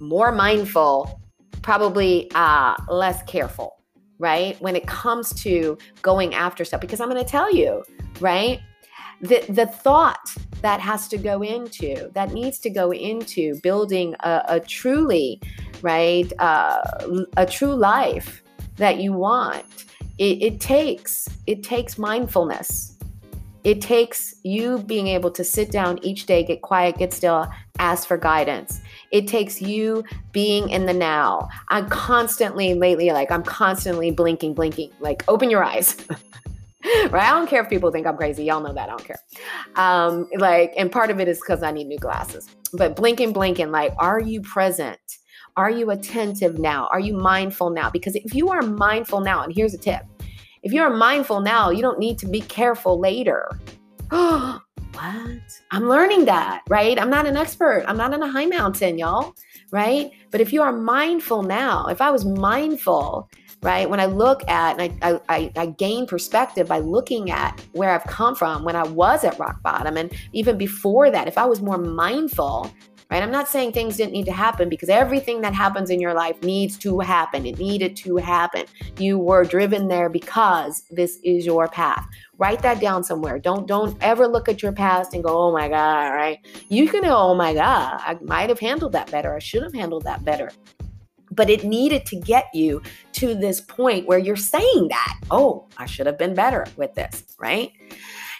more 0.00 0.32
mindful 0.32 1.20
probably 1.62 2.30
uh, 2.34 2.74
less 2.88 3.22
careful 3.24 3.74
right? 4.20 4.60
When 4.60 4.74
it 4.74 4.86
comes 4.86 5.32
to 5.42 5.78
going 6.02 6.34
after 6.34 6.64
stuff 6.64 6.80
because 6.80 7.00
i'm 7.00 7.08
going 7.08 7.22
to 7.22 7.30
tell 7.30 7.52
you 7.54 7.84
right? 8.20 8.60
The 9.20 9.44
the 9.48 9.66
thought 9.66 10.34
that 10.62 10.80
has 10.80 11.08
to 11.08 11.18
go 11.18 11.42
into 11.42 12.10
that 12.14 12.32
needs 12.32 12.58
to 12.60 12.70
go 12.70 12.92
into 12.92 13.58
building 13.62 14.14
a, 14.20 14.42
a 14.48 14.60
truly 14.60 15.40
right 15.82 16.32
uh, 16.38 16.80
a 17.36 17.46
true 17.46 17.74
life 17.74 18.42
that 18.76 18.98
you 19.00 19.12
want 19.12 19.64
it, 20.18 20.42
it 20.42 20.60
takes 20.60 21.28
it 21.46 21.62
takes 21.62 21.98
mindfulness 21.98 22.97
it 23.64 23.80
takes 23.80 24.34
you 24.44 24.78
being 24.78 25.08
able 25.08 25.30
to 25.30 25.44
sit 25.44 25.70
down 25.70 25.98
each 26.02 26.26
day 26.26 26.42
get 26.42 26.62
quiet 26.62 26.96
get 26.96 27.12
still 27.12 27.48
ask 27.78 28.06
for 28.06 28.16
guidance 28.16 28.80
it 29.10 29.26
takes 29.26 29.60
you 29.60 30.04
being 30.32 30.68
in 30.70 30.86
the 30.86 30.94
now 30.94 31.48
i'm 31.68 31.88
constantly 31.88 32.74
lately 32.74 33.10
like 33.10 33.30
i'm 33.30 33.42
constantly 33.42 34.10
blinking 34.10 34.54
blinking 34.54 34.90
like 35.00 35.24
open 35.28 35.50
your 35.50 35.62
eyes 35.62 35.96
right? 37.10 37.24
I 37.24 37.30
don't 37.30 37.48
care 37.48 37.62
if 37.62 37.68
people 37.68 37.90
think 37.90 38.06
I'm 38.06 38.16
crazy. 38.16 38.44
Y'all 38.44 38.60
know 38.60 38.72
that. 38.72 38.88
I 38.88 38.90
don't 38.90 39.04
care. 39.04 39.18
Um, 39.76 40.28
like, 40.36 40.72
and 40.76 40.90
part 40.90 41.10
of 41.10 41.20
it 41.20 41.28
is 41.28 41.40
because 41.40 41.62
I 41.62 41.72
need 41.72 41.88
new 41.88 41.98
glasses. 41.98 42.48
But 42.72 42.96
blinking, 42.96 43.32
blinking, 43.32 43.70
like, 43.70 43.94
are 43.98 44.20
you 44.20 44.40
present? 44.42 45.00
Are 45.56 45.70
you 45.70 45.90
attentive 45.90 46.58
now? 46.58 46.88
Are 46.92 47.00
you 47.00 47.14
mindful 47.14 47.70
now? 47.70 47.90
Because 47.90 48.14
if 48.14 48.32
you 48.32 48.50
are 48.50 48.62
mindful 48.62 49.20
now, 49.20 49.42
and 49.42 49.52
here's 49.52 49.74
a 49.74 49.78
tip 49.78 50.02
if 50.68 50.74
you're 50.74 50.90
mindful 50.90 51.40
now, 51.40 51.70
you 51.70 51.80
don't 51.80 51.98
need 51.98 52.18
to 52.18 52.26
be 52.26 52.42
careful 52.42 53.00
later. 53.00 53.48
what? 54.10 54.60
I'm 55.70 55.88
learning 55.88 56.26
that, 56.26 56.60
right? 56.68 57.00
I'm 57.00 57.08
not 57.08 57.26
an 57.26 57.38
expert. 57.38 57.86
I'm 57.88 57.96
not 57.96 58.12
on 58.12 58.22
a 58.22 58.30
high 58.30 58.44
mountain, 58.44 58.98
y'all, 58.98 59.32
right? 59.72 60.10
But 60.30 60.42
if 60.42 60.52
you 60.52 60.60
are 60.60 60.70
mindful 60.70 61.42
now, 61.42 61.86
if 61.86 62.02
I 62.02 62.10
was 62.10 62.26
mindful 62.26 63.30
right? 63.60 63.90
When 63.90 63.98
I 63.98 64.04
look 64.04 64.48
at 64.48 64.78
and 64.78 64.96
I, 65.02 65.20
I, 65.28 65.52
I 65.56 65.66
gain 65.66 66.06
perspective 66.06 66.68
by 66.68 66.78
looking 66.78 67.32
at 67.32 67.60
where 67.72 67.90
I've 67.90 68.04
come 68.04 68.36
from 68.36 68.62
when 68.62 68.76
I 68.76 68.84
was 68.84 69.24
at 69.24 69.36
rock 69.36 69.60
bottom. 69.64 69.96
And 69.96 70.12
even 70.32 70.56
before 70.56 71.10
that, 71.10 71.26
if 71.26 71.36
I 71.36 71.44
was 71.44 71.60
more 71.60 71.76
mindful, 71.76 72.72
right? 73.10 73.22
I'm 73.22 73.30
not 73.30 73.48
saying 73.48 73.72
things 73.72 73.96
didn't 73.96 74.12
need 74.12 74.26
to 74.26 74.32
happen 74.32 74.68
because 74.68 74.88
everything 74.88 75.40
that 75.40 75.54
happens 75.54 75.90
in 75.90 76.00
your 76.00 76.14
life 76.14 76.42
needs 76.42 76.76
to 76.78 77.00
happen. 77.00 77.46
It 77.46 77.58
needed 77.58 77.96
to 77.98 78.16
happen. 78.16 78.64
You 78.98 79.18
were 79.18 79.44
driven 79.44 79.88
there 79.88 80.08
because 80.08 80.84
this 80.90 81.18
is 81.22 81.46
your 81.46 81.68
path. 81.68 82.06
Write 82.38 82.62
that 82.62 82.80
down 82.80 83.02
somewhere. 83.04 83.38
Don't 83.38 83.66
don't 83.66 83.96
ever 84.02 84.28
look 84.28 84.48
at 84.48 84.62
your 84.62 84.72
past 84.72 85.14
and 85.14 85.24
go, 85.24 85.36
"Oh 85.36 85.52
my 85.52 85.68
god," 85.68 86.10
right? 86.10 86.38
You 86.68 86.88
can 86.88 87.02
go, 87.02 87.16
"Oh 87.16 87.34
my 87.34 87.54
god, 87.54 88.00
I 88.00 88.16
might 88.22 88.48
have 88.48 88.60
handled 88.60 88.92
that 88.92 89.10
better. 89.10 89.34
I 89.34 89.40
should 89.40 89.62
have 89.62 89.74
handled 89.74 90.04
that 90.04 90.24
better." 90.24 90.50
but 91.30 91.50
it 91.50 91.62
needed 91.62 92.04
to 92.06 92.16
get 92.16 92.46
you 92.52 92.82
to 93.12 93.34
this 93.34 93.60
point 93.60 94.06
where 94.08 94.18
you're 94.18 94.34
saying 94.34 94.88
that, 94.88 95.20
oh, 95.30 95.66
I 95.76 95.86
should 95.86 96.06
have 96.06 96.18
been 96.18 96.34
better 96.34 96.66
with 96.76 96.94
this, 96.94 97.22
right? 97.38 97.70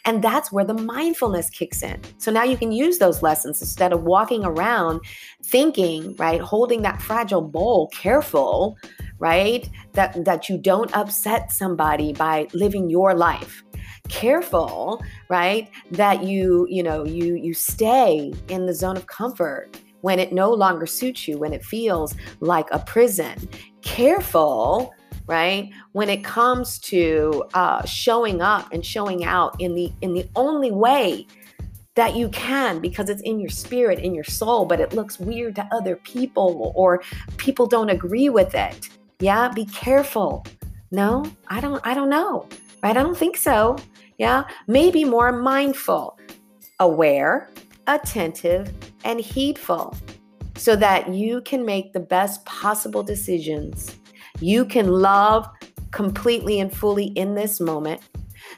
And 0.08 0.24
that's 0.24 0.50
where 0.50 0.64
the 0.64 0.72
mindfulness 0.72 1.50
kicks 1.50 1.82
in. 1.82 2.00
So 2.16 2.32
now 2.32 2.42
you 2.42 2.56
can 2.56 2.72
use 2.72 2.96
those 2.96 3.22
lessons 3.22 3.60
instead 3.60 3.92
of 3.92 4.04
walking 4.04 4.42
around 4.42 5.02
thinking, 5.44 6.16
right, 6.16 6.40
holding 6.40 6.80
that 6.80 7.02
fragile 7.02 7.42
bowl 7.42 7.88
careful, 7.88 8.78
right? 9.18 9.68
That 9.92 10.24
that 10.24 10.48
you 10.48 10.56
don't 10.56 10.90
upset 10.96 11.52
somebody 11.52 12.14
by 12.14 12.48
living 12.54 12.88
your 12.88 13.14
life. 13.14 13.62
Careful, 14.08 15.04
right? 15.28 15.68
That 15.90 16.22
you, 16.22 16.66
you 16.70 16.82
know, 16.82 17.04
you 17.04 17.34
you 17.34 17.52
stay 17.52 18.32
in 18.48 18.64
the 18.64 18.72
zone 18.72 18.96
of 18.96 19.08
comfort 19.08 19.78
when 20.00 20.18
it 20.18 20.32
no 20.32 20.50
longer 20.50 20.86
suits 20.86 21.28
you, 21.28 21.36
when 21.36 21.52
it 21.52 21.62
feels 21.62 22.14
like 22.40 22.68
a 22.72 22.78
prison. 22.78 23.46
Careful, 23.82 24.90
right? 25.28 25.70
When 25.92 26.08
it 26.08 26.25
comes 26.25 26.78
to 26.80 27.44
uh, 27.54 27.85
showing 27.85 28.40
up 28.42 28.73
and 28.73 28.85
showing 28.85 29.25
out 29.25 29.61
in 29.61 29.75
the 29.75 29.92
in 30.00 30.14
the 30.14 30.26
only 30.35 30.73
way 30.73 31.26
that 31.94 32.16
you 32.16 32.28
can 32.30 32.80
because 32.80 33.08
it's 33.11 33.23
in 33.23 33.38
your 33.38 33.50
spirit, 33.50 33.99
in 33.99 34.14
your 34.14 34.25
soul, 34.25 34.64
but 34.64 34.80
it 34.80 34.92
looks 34.92 35.20
weird 35.20 35.54
to 35.56 35.68
other 35.70 35.97
people 35.97 36.73
or 36.75 37.02
people 37.37 37.66
don't 37.66 37.90
agree 37.90 38.28
with 38.28 38.54
it. 38.54 38.88
Yeah, 39.20 39.49
be 39.49 39.66
careful. 39.66 40.47
No, 40.90 41.25
I 41.49 41.61
don't 41.61 41.80
I 41.87 41.94
don't 41.94 42.11
know. 42.11 42.49
Right? 42.82 42.97
I 42.97 43.02
don't 43.02 43.16
think 43.16 43.37
so. 43.37 43.76
Yeah, 44.16 44.44
maybe 44.66 45.04
more 45.04 45.30
mindful, 45.30 46.18
aware, 46.80 47.50
attentive, 47.87 48.73
and 49.04 49.20
heedful 49.20 49.94
so 50.56 50.75
that 50.75 51.12
you 51.12 51.40
can 51.42 51.64
make 51.64 51.92
the 51.92 52.00
best 52.00 52.44
possible 52.44 53.02
decisions. 53.02 53.97
You 54.40 54.64
can 54.64 54.88
love 54.88 55.49
completely 55.90 56.61
and 56.61 56.73
fully 56.73 57.07
in 57.07 57.35
this 57.35 57.61
moment 57.61 58.00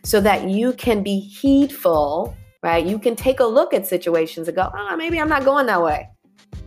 so 0.03 0.21
that 0.21 0.49
you 0.49 0.73
can 0.75 1.03
be 1.03 1.21
heedful, 1.21 2.37
right? 2.63 2.85
You 2.85 2.99
can 2.99 3.17
take 3.17 3.41
a 3.41 3.45
look 3.45 3.73
at 3.75 3.87
situations 3.87 4.49
and 4.49 4.57
go, 4.57 4.71
oh, 4.75 4.97
maybe 4.97 5.21
I'm 5.21 5.29
not 5.29 5.45
going 5.45 5.67
that 5.67 5.83
way, 5.83 6.09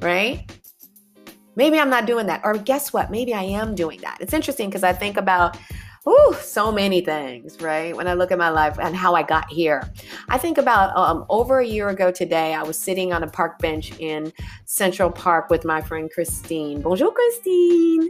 right? 0.01 0.49
Maybe 1.55 1.79
I'm 1.79 1.89
not 1.89 2.05
doing 2.05 2.25
that. 2.27 2.41
Or 2.43 2.55
guess 2.57 2.93
what? 2.93 3.11
Maybe 3.11 3.33
I 3.33 3.43
am 3.43 3.75
doing 3.75 4.01
that. 4.01 4.17
It's 4.19 4.33
interesting 4.33 4.69
because 4.69 4.83
I 4.83 4.93
think 4.93 5.17
about 5.17 5.57
Ooh, 6.05 6.35
so 6.41 6.69
many 6.69 6.99
things, 6.99 7.61
right? 7.61 7.95
When 7.95 8.09
I 8.09 8.13
look 8.13 8.31
at 8.31 8.37
my 8.37 8.49
life 8.49 8.77
and 8.77 8.93
how 8.93 9.15
I 9.15 9.23
got 9.23 9.49
here, 9.49 9.89
I 10.27 10.37
think 10.37 10.57
about 10.57 10.93
um, 10.97 11.25
over 11.29 11.59
a 11.59 11.65
year 11.65 11.87
ago 11.87 12.11
today, 12.11 12.53
I 12.53 12.61
was 12.61 12.77
sitting 12.77 13.13
on 13.13 13.23
a 13.23 13.27
park 13.27 13.59
bench 13.59 13.97
in 13.99 14.33
Central 14.65 15.09
Park 15.09 15.49
with 15.49 15.63
my 15.63 15.79
friend 15.79 16.11
Christine. 16.11 16.81
Bonjour, 16.81 17.09
Christine. 17.09 18.09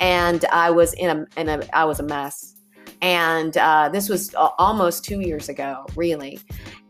And 0.00 0.44
I 0.46 0.70
was 0.70 0.92
in 0.94 1.10
a, 1.10 1.40
in 1.40 1.48
a 1.48 1.62
I 1.72 1.84
was 1.84 2.00
a 2.00 2.02
mess. 2.02 2.56
And 3.02 3.56
uh, 3.56 3.88
this 3.88 4.08
was 4.08 4.34
almost 4.34 5.04
two 5.04 5.20
years 5.20 5.48
ago, 5.48 5.86
really. 5.96 6.38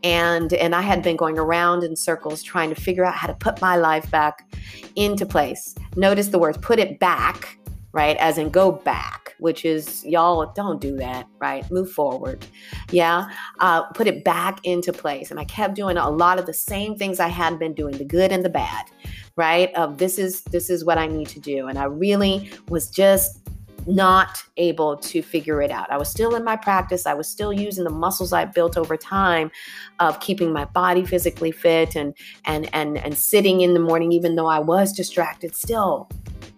And 0.03 0.51
and 0.53 0.75
I 0.75 0.81
had 0.81 1.03
been 1.03 1.15
going 1.15 1.37
around 1.37 1.83
in 1.83 1.95
circles 1.95 2.43
trying 2.43 2.73
to 2.73 2.79
figure 2.79 3.05
out 3.05 3.13
how 3.13 3.27
to 3.27 3.33
put 3.33 3.61
my 3.61 3.75
life 3.75 4.09
back 4.11 4.53
into 4.95 5.25
place. 5.25 5.75
Notice 5.95 6.27
the 6.27 6.39
words 6.39 6.57
"put 6.57 6.79
it 6.79 6.99
back," 6.99 7.57
right? 7.93 8.17
As 8.17 8.37
in 8.37 8.49
go 8.49 8.71
back 8.71 9.21
which 9.41 9.65
is 9.65 10.05
y'all 10.05 10.45
don't 10.53 10.79
do 10.79 10.95
that, 10.95 11.27
right? 11.39 11.69
Move 11.71 11.91
forward. 11.91 12.45
Yeah. 12.91 13.25
Uh, 13.59 13.83
put 13.93 14.05
it 14.05 14.23
back 14.23 14.59
into 14.63 14.93
place. 14.93 15.31
And 15.31 15.39
I 15.39 15.45
kept 15.45 15.73
doing 15.73 15.97
a 15.97 16.09
lot 16.11 16.37
of 16.37 16.45
the 16.45 16.53
same 16.53 16.95
things 16.95 17.19
I 17.19 17.27
had 17.27 17.57
been 17.57 17.73
doing, 17.73 17.97
the 17.97 18.05
good 18.05 18.31
and 18.31 18.45
the 18.45 18.49
bad, 18.49 18.85
right? 19.35 19.73
Of 19.75 19.97
this 19.97 20.17
is 20.17 20.41
this 20.43 20.69
is 20.69 20.85
what 20.85 20.97
I 20.97 21.07
need 21.07 21.27
to 21.29 21.39
do. 21.39 21.67
And 21.67 21.77
I 21.77 21.85
really 21.85 22.51
was 22.69 22.89
just 22.89 23.41
not 23.87 24.43
able 24.57 24.97
to 24.97 25.21
figure 25.21 25.61
it 25.61 25.71
out. 25.71 25.91
I 25.91 25.97
was 25.97 26.09
still 26.09 26.35
in 26.35 26.43
my 26.43 26.55
practice. 26.55 27.05
I 27.05 27.13
was 27.13 27.27
still 27.27 27.51
using 27.51 27.83
the 27.83 27.89
muscles 27.89 28.33
I 28.33 28.45
built 28.45 28.77
over 28.77 28.95
time 28.95 29.51
of 29.99 30.19
keeping 30.19 30.53
my 30.53 30.65
body 30.65 31.05
physically 31.05 31.51
fit 31.51 31.95
and 31.95 32.15
and 32.45 32.69
and 32.73 32.97
and 32.97 33.17
sitting 33.17 33.61
in 33.61 33.73
the 33.73 33.79
morning 33.79 34.11
even 34.11 34.35
though 34.35 34.47
I 34.47 34.59
was 34.59 34.93
distracted 34.93 35.55
still 35.55 36.09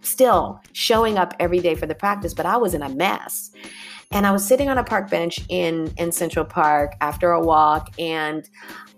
still 0.01 0.61
showing 0.73 1.17
up 1.17 1.33
every 1.39 1.59
day 1.59 1.75
for 1.75 1.85
the 1.85 1.95
practice, 1.95 2.33
but 2.33 2.45
I 2.45 2.57
was 2.57 2.73
in 2.73 2.81
a 2.81 2.89
mess. 2.89 3.51
And 4.11 4.27
I 4.27 4.31
was 4.31 4.45
sitting 4.45 4.69
on 4.69 4.77
a 4.77 4.83
park 4.83 5.09
bench 5.09 5.39
in 5.49 5.91
in 5.97 6.11
Central 6.11 6.45
Park 6.45 6.93
after 7.01 7.31
a 7.31 7.41
walk 7.41 7.89
and 7.97 8.47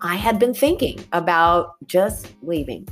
I 0.01 0.15
had 0.15 0.39
been 0.39 0.53
thinking 0.53 1.03
about 1.13 1.75
just 1.88 2.34
leaving. 2.41 2.88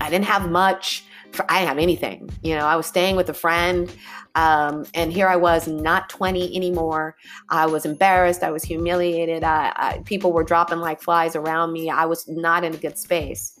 I 0.00 0.10
didn't 0.10 0.26
have 0.26 0.50
much 0.50 1.04
for, 1.32 1.50
I 1.50 1.58
didn't 1.58 1.68
have 1.68 1.78
anything. 1.78 2.30
You 2.42 2.56
know, 2.56 2.66
I 2.66 2.76
was 2.76 2.86
staying 2.86 3.16
with 3.16 3.28
a 3.28 3.34
friend. 3.34 3.92
Um, 4.34 4.86
and 4.94 5.12
here 5.12 5.28
I 5.28 5.36
was, 5.36 5.66
not 5.66 6.08
20 6.08 6.54
anymore. 6.56 7.16
I 7.48 7.66
was 7.66 7.84
embarrassed. 7.84 8.42
I 8.42 8.50
was 8.50 8.62
humiliated. 8.62 9.44
I, 9.44 9.72
I, 9.76 9.98
people 10.04 10.32
were 10.32 10.44
dropping 10.44 10.78
like 10.78 11.02
flies 11.02 11.36
around 11.36 11.72
me. 11.72 11.90
I 11.90 12.06
was 12.06 12.26
not 12.28 12.64
in 12.64 12.74
a 12.74 12.78
good 12.78 12.98
space. 12.98 13.58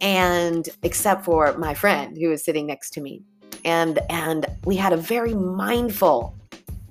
And 0.00 0.68
except 0.82 1.24
for 1.24 1.56
my 1.56 1.74
friend 1.74 2.16
who 2.16 2.28
was 2.28 2.44
sitting 2.44 2.66
next 2.66 2.90
to 2.90 3.00
me. 3.00 3.22
And, 3.64 3.98
and 4.10 4.46
we 4.64 4.76
had 4.76 4.92
a 4.92 4.96
very 4.96 5.34
mindful, 5.34 6.36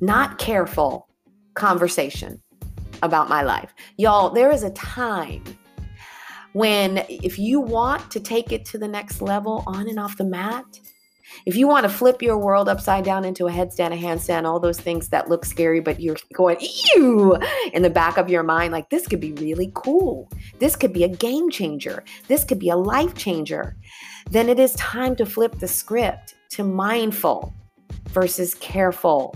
not 0.01 0.39
careful 0.39 1.08
conversation 1.53 2.41
about 3.01 3.29
my 3.29 3.44
life. 3.44 3.74
Y'all, 3.98 4.29
there 4.29 4.51
is 4.51 4.63
a 4.63 4.72
time 4.72 5.44
when 6.56 7.04
if 7.10 7.38
you 7.38 7.60
want 7.60 8.10
to 8.10 8.18
take 8.18 8.54
it 8.54 8.64
to 8.64 8.78
the 8.78 8.88
next 8.88 9.22
level 9.22 9.62
on 9.68 9.90
and 9.90 10.00
off 10.00 10.16
the 10.16 10.24
mat, 10.24 10.64
if 11.46 11.58
you 11.58 11.68
want 11.68 11.84
to 11.84 11.90
flip 11.90 12.22
your 12.22 12.38
world 12.38 12.70
upside 12.70 13.04
down 13.04 13.26
into 13.26 13.48
a 13.48 13.52
headstand, 13.52 13.92
a 13.92 14.02
handstand, 14.02 14.46
all 14.46 14.62
those 14.62 14.80
things 14.80 15.10
that 15.10 15.28
look 15.28 15.44
scary, 15.44 15.82
but 15.82 16.00
you're 16.00 16.16
going, 16.34 16.58
ew, 16.96 17.38
in 17.74 17.82
the 17.82 17.90
back 17.90 18.16
of 18.16 18.30
your 18.30 18.42
mind, 18.42 18.72
like 18.72 18.90
this 18.90 19.06
could 19.06 19.20
be 19.20 19.34
really 19.34 19.70
cool. 19.74 20.32
This 20.60 20.78
could 20.78 20.94
be 20.94 21.04
a 21.04 21.10
game 21.10 21.50
changer. 21.50 22.06
This 22.30 22.46
could 22.46 22.60
be 22.60 22.70
a 22.70 22.78
life 22.78 23.16
changer. 23.16 23.76
Then 24.30 24.48
it 24.48 24.58
is 24.58 24.76
time 24.76 25.18
to 25.18 25.26
flip 25.26 25.60
the 25.60 25.68
script 25.68 26.36
to 26.52 26.64
mindful 26.64 27.54
versus 28.12 28.56
careful, 28.56 29.36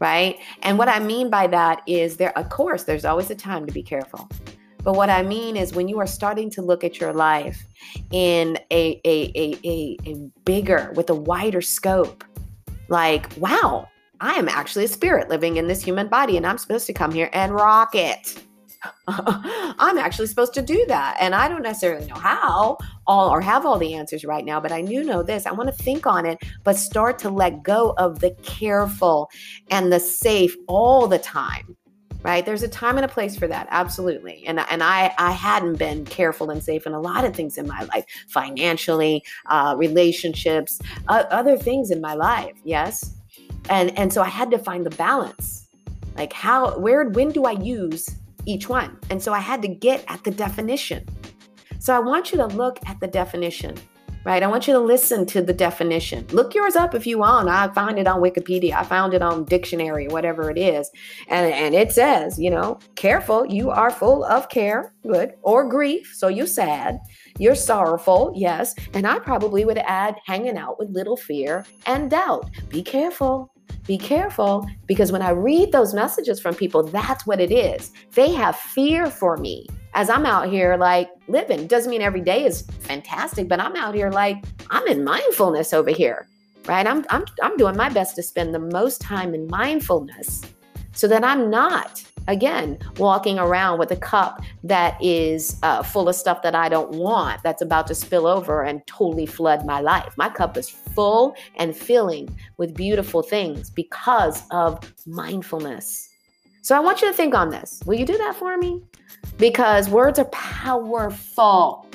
right? 0.00 0.38
And 0.62 0.78
what 0.78 0.88
I 0.88 0.98
mean 0.98 1.28
by 1.28 1.46
that 1.48 1.82
is 1.86 2.16
there, 2.16 2.36
of 2.38 2.48
course, 2.48 2.84
there's 2.84 3.04
always 3.04 3.30
a 3.30 3.34
time 3.34 3.66
to 3.66 3.72
be 3.74 3.82
careful. 3.82 4.30
But 4.82 4.94
what 4.94 5.10
I 5.10 5.22
mean 5.22 5.56
is 5.56 5.74
when 5.74 5.88
you 5.88 5.98
are 5.98 6.06
starting 6.06 6.50
to 6.50 6.62
look 6.62 6.84
at 6.84 7.00
your 7.00 7.12
life 7.12 7.66
in 8.10 8.56
a, 8.70 9.00
a, 9.04 9.32
a, 9.34 9.58
a, 9.64 9.96
a 10.06 10.14
bigger, 10.44 10.92
with 10.94 11.10
a 11.10 11.14
wider 11.14 11.60
scope, 11.60 12.24
like, 12.88 13.30
wow, 13.36 13.88
I 14.20 14.34
am 14.34 14.48
actually 14.48 14.84
a 14.84 14.88
spirit 14.88 15.28
living 15.28 15.56
in 15.56 15.68
this 15.68 15.82
human 15.82 16.08
body 16.08 16.36
and 16.36 16.46
I'm 16.46 16.58
supposed 16.58 16.86
to 16.86 16.92
come 16.92 17.12
here 17.12 17.30
and 17.32 17.54
rock 17.54 17.94
it. 17.94 18.42
I'm 19.08 19.98
actually 19.98 20.28
supposed 20.28 20.54
to 20.54 20.62
do 20.62 20.84
that. 20.86 21.16
And 21.20 21.34
I 21.34 21.48
don't 21.48 21.62
necessarily 21.62 22.06
know 22.06 22.14
how 22.14 22.78
all 23.06 23.30
or 23.30 23.40
have 23.40 23.66
all 23.66 23.78
the 23.78 23.94
answers 23.94 24.24
right 24.24 24.44
now, 24.44 24.60
but 24.60 24.72
I 24.72 24.82
do 24.82 25.02
know 25.02 25.22
this. 25.22 25.46
I 25.46 25.52
want 25.52 25.68
to 25.68 25.82
think 25.82 26.06
on 26.06 26.26
it, 26.26 26.38
but 26.64 26.76
start 26.76 27.18
to 27.20 27.30
let 27.30 27.62
go 27.62 27.94
of 27.98 28.20
the 28.20 28.30
careful 28.42 29.30
and 29.70 29.92
the 29.92 30.00
safe 30.00 30.54
all 30.68 31.08
the 31.08 31.18
time 31.18 31.76
right? 32.22 32.44
There's 32.44 32.62
a 32.62 32.68
time 32.68 32.96
and 32.96 33.04
a 33.04 33.08
place 33.08 33.36
for 33.36 33.46
that 33.48 33.68
absolutely. 33.70 34.44
And 34.46 34.60
and 34.70 34.82
i 34.82 35.12
i 35.18 35.32
hadn't 35.32 35.76
been 35.76 36.04
careful 36.04 36.50
and 36.50 36.62
safe 36.62 36.86
in 36.86 36.92
a 36.92 37.00
lot 37.00 37.24
of 37.24 37.34
things 37.34 37.58
in 37.58 37.66
my 37.66 37.82
life 37.94 38.04
financially 38.28 39.22
uh, 39.46 39.74
relationships 39.78 40.80
uh, 41.08 41.24
other 41.30 41.56
things 41.56 41.90
in 41.90 42.00
my 42.00 42.14
life 42.14 42.56
yes? 42.64 43.14
And 43.70 43.96
and 43.98 44.12
so 44.12 44.22
i 44.22 44.28
had 44.28 44.50
to 44.50 44.58
find 44.58 44.84
the 44.84 44.90
balance. 44.90 45.68
Like 46.16 46.32
how 46.32 46.78
where 46.78 47.08
when 47.08 47.30
do 47.30 47.44
i 47.44 47.52
use 47.52 48.16
each 48.46 48.68
one? 48.68 48.98
And 49.10 49.22
so 49.22 49.32
i 49.32 49.38
had 49.38 49.62
to 49.62 49.68
get 49.68 50.04
at 50.08 50.24
the 50.24 50.30
definition. 50.30 51.06
So 51.78 51.94
i 51.94 51.98
want 51.98 52.32
you 52.32 52.38
to 52.38 52.46
look 52.46 52.78
at 52.86 52.98
the 53.00 53.06
definition 53.06 53.76
right? 54.24 54.42
I 54.42 54.46
want 54.46 54.66
you 54.66 54.74
to 54.74 54.80
listen 54.80 55.26
to 55.26 55.42
the 55.42 55.52
definition. 55.52 56.26
Look 56.28 56.54
yours 56.54 56.76
up 56.76 56.94
if 56.94 57.06
you 57.06 57.18
want. 57.18 57.48
I 57.48 57.68
find 57.68 57.98
it 57.98 58.06
on 58.06 58.20
Wikipedia. 58.20 58.72
I 58.72 58.84
found 58.84 59.14
it 59.14 59.22
on 59.22 59.44
dictionary, 59.44 60.08
whatever 60.08 60.50
it 60.50 60.58
is. 60.58 60.90
And, 61.28 61.52
and 61.52 61.74
it 61.74 61.92
says, 61.92 62.38
you 62.38 62.50
know, 62.50 62.78
careful, 62.94 63.46
you 63.46 63.70
are 63.70 63.90
full 63.90 64.24
of 64.24 64.48
care, 64.48 64.92
good, 65.02 65.34
or 65.42 65.68
grief. 65.68 66.12
So 66.14 66.28
you're 66.28 66.46
sad. 66.46 66.98
You're 67.38 67.54
sorrowful, 67.54 68.32
yes. 68.36 68.74
And 68.94 69.06
I 69.06 69.18
probably 69.18 69.64
would 69.64 69.78
add 69.78 70.16
hanging 70.26 70.58
out 70.58 70.78
with 70.78 70.90
little 70.90 71.16
fear 71.16 71.64
and 71.86 72.10
doubt. 72.10 72.50
Be 72.68 72.82
careful. 72.82 73.52
Be 73.86 73.98
careful 73.98 74.66
because 74.86 75.12
when 75.12 75.22
I 75.22 75.30
read 75.30 75.72
those 75.72 75.94
messages 75.94 76.40
from 76.40 76.54
people, 76.54 76.82
that's 76.82 77.26
what 77.26 77.40
it 77.40 77.50
is. 77.50 77.92
They 78.12 78.32
have 78.32 78.56
fear 78.56 79.10
for 79.10 79.36
me 79.36 79.66
as 79.94 80.10
I'm 80.10 80.26
out 80.26 80.48
here 80.48 80.76
like 80.76 81.10
living. 81.28 81.66
Doesn't 81.66 81.90
mean 81.90 82.02
every 82.02 82.20
day 82.20 82.44
is 82.44 82.62
fantastic, 82.80 83.48
but 83.48 83.60
I'm 83.60 83.76
out 83.76 83.94
here 83.94 84.10
like 84.10 84.44
I'm 84.70 84.86
in 84.86 85.04
mindfulness 85.04 85.72
over 85.72 85.90
here, 85.90 86.26
right? 86.66 86.86
I'm 86.86 87.04
I'm 87.10 87.24
I'm 87.42 87.56
doing 87.56 87.76
my 87.76 87.88
best 87.88 88.16
to 88.16 88.22
spend 88.22 88.54
the 88.54 88.58
most 88.58 89.00
time 89.00 89.34
in 89.34 89.46
mindfulness 89.48 90.42
so 90.92 91.06
that 91.08 91.24
I'm 91.24 91.50
not 91.50 92.02
again 92.26 92.78
walking 92.98 93.38
around 93.38 93.78
with 93.78 93.90
a 93.90 93.96
cup 93.96 94.42
that 94.62 95.02
is 95.02 95.58
uh, 95.62 95.82
full 95.82 96.08
of 96.08 96.14
stuff 96.14 96.42
that 96.42 96.54
I 96.54 96.68
don't 96.68 96.90
want 96.90 97.42
that's 97.42 97.62
about 97.62 97.86
to 97.86 97.94
spill 97.94 98.26
over 98.26 98.62
and 98.62 98.86
totally 98.86 99.26
flood 99.26 99.64
my 99.64 99.80
life. 99.80 100.12
My 100.16 100.28
cup 100.28 100.56
is 100.56 100.68
full 100.68 101.34
and 101.56 101.74
filling 101.74 102.36
with 102.58 102.74
beautiful 102.74 103.22
things 103.22 103.70
because 103.70 104.42
of 104.50 104.80
mindfulness. 105.06 106.08
So 106.62 106.76
I 106.76 106.80
want 106.80 107.00
you 107.00 107.08
to 107.08 107.14
think 107.14 107.34
on 107.34 107.48
this. 107.48 107.80
Will 107.86 107.94
you 107.94 108.04
do 108.04 108.18
that 108.18 108.36
for 108.36 108.58
me? 108.58 108.82
Because 109.38 109.88
words 109.88 110.18
are 110.18 110.26
powerful. 110.26 111.86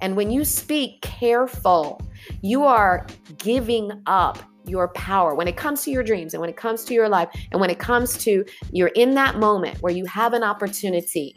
And 0.00 0.16
when 0.16 0.30
you 0.30 0.44
speak 0.44 1.00
careful, 1.00 2.00
you 2.42 2.64
are 2.64 3.06
giving 3.38 3.90
up 4.06 4.38
your 4.66 4.88
power 4.88 5.34
when 5.34 5.46
it 5.46 5.56
comes 5.56 5.82
to 5.84 5.90
your 5.90 6.02
dreams 6.02 6.34
and 6.34 6.40
when 6.40 6.50
it 6.50 6.56
comes 6.56 6.84
to 6.84 6.92
your 6.92 7.08
life 7.08 7.28
and 7.52 7.60
when 7.60 7.70
it 7.70 7.78
comes 7.78 8.18
to 8.18 8.44
you're 8.72 8.88
in 8.88 9.14
that 9.14 9.38
moment 9.38 9.80
where 9.80 9.92
you 9.92 10.04
have 10.06 10.32
an 10.32 10.42
opportunity, 10.42 11.36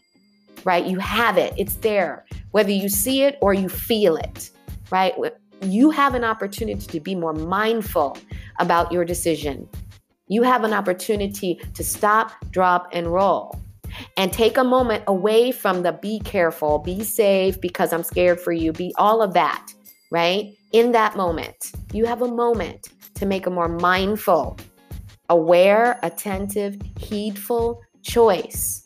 right? 0.65 0.85
You 0.85 0.97
have 0.99 1.37
it, 1.37 1.53
it's 1.55 1.75
there, 1.75 2.25
whether 2.51 2.71
you 2.71 2.89
see 2.89 3.21
it 3.21 3.37
or 3.41 3.53
you 3.53 3.69
feel 3.69 4.17
it, 4.17 4.49
right? 4.91 5.13
You 5.61 5.91
have 5.91 6.15
an 6.15 6.23
opportunity 6.23 6.85
to 6.87 6.99
be 6.99 7.13
more 7.13 7.33
mindful 7.33 8.17
about 8.57 8.91
your 8.91 9.05
decision. 9.05 9.69
You 10.27 10.41
have 10.43 10.63
an 10.63 10.73
opportunity 10.73 11.61
to 11.75 11.83
stop, 11.83 12.33
drop, 12.51 12.87
and 12.93 13.07
roll 13.07 13.59
and 14.17 14.31
take 14.31 14.57
a 14.57 14.63
moment 14.63 15.03
away 15.07 15.51
from 15.51 15.83
the 15.83 15.91
be 15.91 16.19
careful, 16.19 16.79
be 16.79 17.03
safe 17.03 17.59
because 17.59 17.93
I'm 17.93 18.03
scared 18.03 18.39
for 18.39 18.51
you, 18.51 18.71
be 18.71 18.93
all 18.97 19.21
of 19.21 19.33
that, 19.33 19.73
right? 20.11 20.53
In 20.71 20.91
that 20.91 21.15
moment, 21.15 21.71
you 21.93 22.05
have 22.05 22.21
a 22.21 22.27
moment 22.27 22.89
to 23.15 23.25
make 23.25 23.47
a 23.47 23.49
more 23.49 23.67
mindful, 23.67 24.57
aware, 25.29 25.99
attentive, 26.03 26.77
heedful 26.97 27.81
choice. 28.03 28.81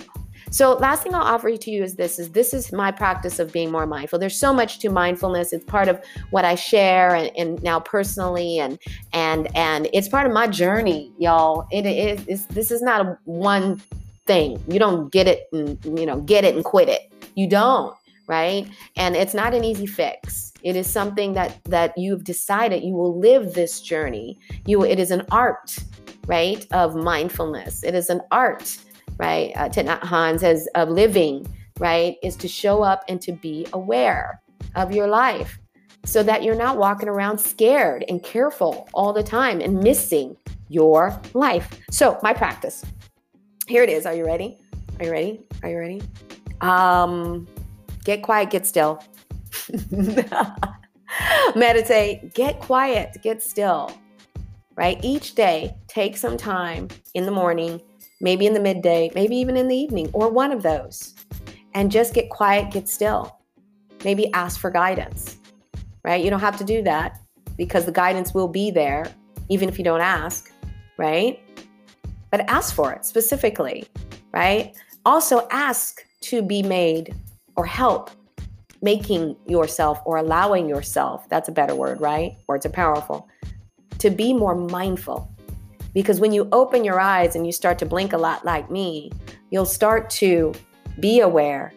So 0.54 0.74
last 0.74 1.02
thing 1.02 1.16
I'll 1.16 1.24
offer 1.24 1.58
to 1.58 1.72
you 1.72 1.84
is 1.84 1.96
this 1.96 2.20
is 2.20 2.30
this 2.30 2.54
is 2.54 2.72
my 2.72 2.92
practice 2.92 3.40
of 3.40 3.52
being 3.52 3.72
more 3.72 3.88
mindful. 3.88 4.20
There's 4.20 4.40
so 4.40 4.54
much 4.54 4.78
to 4.80 4.90
mindfulness. 4.90 5.52
It's 5.52 5.66
part 5.66 5.88
of 5.88 6.00
what 6.30 6.46
I 6.46 6.54
share 6.54 7.16
and, 7.16 7.32
and 7.36 7.64
now 7.64 7.80
personally 7.80 8.60
and 8.60 8.78
and 9.14 9.48
and 9.56 9.90
it's 9.94 10.08
part 10.08 10.28
of 10.28 10.32
my 10.32 10.46
journey, 10.46 11.12
y'all. 11.18 11.66
It 11.72 11.88
is 11.88 12.46
this 12.48 12.70
is 12.70 12.84
not 12.84 13.04
a 13.04 13.18
one 13.26 13.82
thing. 14.26 14.62
You 14.68 14.80
don't 14.80 15.12
get 15.12 15.28
it 15.28 15.48
and 15.52 15.84
you 15.86 16.06
know 16.06 16.22
get 16.22 16.44
it 16.44 16.56
and 16.56 16.64
quit 16.64 16.90
it. 16.90 17.12
You 17.36 17.48
don't, 17.48 17.96
right? 18.28 18.68
And 18.96 19.16
it's 19.16 19.34
not 19.34 19.54
an 19.54 19.64
easy 19.64 19.86
fix. 19.86 20.54
It 20.64 20.76
is 20.76 20.90
something 20.90 21.34
that 21.34 21.64
that 21.66 21.98
you've 21.98 22.24
decided 22.24 22.84
you 22.84 22.94
will 22.94 23.20
live 23.20 23.54
this 23.54 23.82
journey. 23.82 24.40
You 24.66 24.84
it 24.84 25.00
is 25.00 25.12
an 25.12 25.24
art, 25.32 25.76
right, 26.28 26.66
of 26.72 26.96
mindfulness. 26.96 27.84
It 27.84 27.96
is 27.96 28.10
an 28.10 28.22
art, 28.32 28.78
right? 29.18 29.52
Uh, 29.56 29.70
Thich 29.70 30.00
Hanh 30.02 30.40
says 30.40 30.68
of 30.76 30.90
living, 30.90 31.46
right, 31.80 32.16
is 32.24 32.36
to 32.38 32.48
show 32.48 32.82
up 32.82 33.04
and 33.10 33.22
to 33.22 33.32
be 33.34 33.68
aware 33.74 34.42
of 34.76 34.94
your 34.94 35.08
life 35.08 35.60
so 36.06 36.22
that 36.24 36.44
you're 36.44 36.56
not 36.56 36.78
walking 36.78 37.08
around 37.08 37.38
scared 37.38 38.04
and 38.10 38.24
careful 38.24 38.90
all 38.94 39.14
the 39.14 39.24
time 39.24 39.62
and 39.62 39.82
missing 39.82 40.36
your 40.70 41.20
life. 41.34 41.80
So, 41.92 42.20
my 42.24 42.34
practice 42.34 42.84
here 43.68 43.84
it 43.84 43.90
is. 43.90 44.06
Are 44.06 44.14
you 44.14 44.26
ready? 44.26 44.58
Are 45.00 45.06
you 45.06 45.12
ready? 45.12 45.42
Are 45.64 45.70
you 45.70 45.78
ready? 45.78 46.02
Um, 46.62 47.48
get 48.04 48.22
quiet, 48.22 48.50
get 48.50 48.66
still. 48.68 49.02
Meditate, 51.56 52.34
get 52.34 52.60
quiet, 52.60 53.18
get 53.22 53.42
still. 53.42 53.92
right? 54.76 55.00
Each 55.04 55.36
day, 55.36 55.76
take 55.88 56.18
some 56.18 56.38
time 56.38 56.88
in 57.14 57.26
the 57.26 57.32
morning, 57.32 57.82
maybe 58.22 58.46
in 58.48 58.54
the 58.54 58.60
midday, 58.60 59.12
maybe 59.16 59.36
even 59.36 59.56
in 59.58 59.68
the 59.68 59.76
evening, 59.76 60.10
or 60.14 60.30
one 60.30 60.52
of 60.52 60.64
those, 60.64 61.14
and 61.74 61.92
just 61.92 62.14
get 62.14 62.30
quiet, 62.30 62.72
get 62.72 62.90
still. 62.90 63.38
Maybe 64.04 64.32
ask 64.34 64.60
for 64.60 64.70
guidance, 64.70 65.38
right? 66.04 66.24
You 66.24 66.30
don't 66.30 66.40
have 66.40 66.58
to 66.58 66.64
do 66.64 66.82
that 66.84 67.20
because 67.58 67.86
the 67.86 67.92
guidance 67.92 68.34
will 68.34 68.48
be 68.48 68.72
there 68.72 69.06
even 69.50 69.70
if 69.70 69.78
you 69.78 69.84
don't 69.84 70.02
ask, 70.02 70.52
right? 70.98 71.40
But 72.34 72.50
ask 72.50 72.74
for 72.74 72.92
it 72.92 73.06
specifically, 73.06 73.86
right? 74.32 74.74
Also, 75.06 75.48
ask 75.52 76.04
to 76.22 76.42
be 76.42 76.64
made 76.64 77.14
or 77.56 77.64
help 77.64 78.10
making 78.82 79.36
yourself 79.46 80.02
or 80.04 80.18
allowing 80.18 80.68
yourself, 80.68 81.30
that's 81.30 81.48
a 81.48 81.52
better 81.52 81.76
word, 81.76 82.02
right? 82.02 82.36
Words 82.48 82.66
are 82.66 82.72
powerful, 82.72 83.30
to 84.00 84.10
be 84.10 84.34
more 84.34 84.56
mindful. 84.56 85.32
Because 85.94 86.20
when 86.20 86.32
you 86.32 86.50
open 86.52 86.84
your 86.84 87.00
eyes 87.00 87.36
and 87.36 87.46
you 87.46 87.52
start 87.52 87.78
to 87.78 87.86
blink 87.86 88.14
a 88.14 88.18
lot 88.18 88.44
like 88.44 88.72
me, 88.72 89.12
you'll 89.52 89.68
start 89.68 90.10
to 90.10 90.56
be 91.00 91.20
aware 91.20 91.72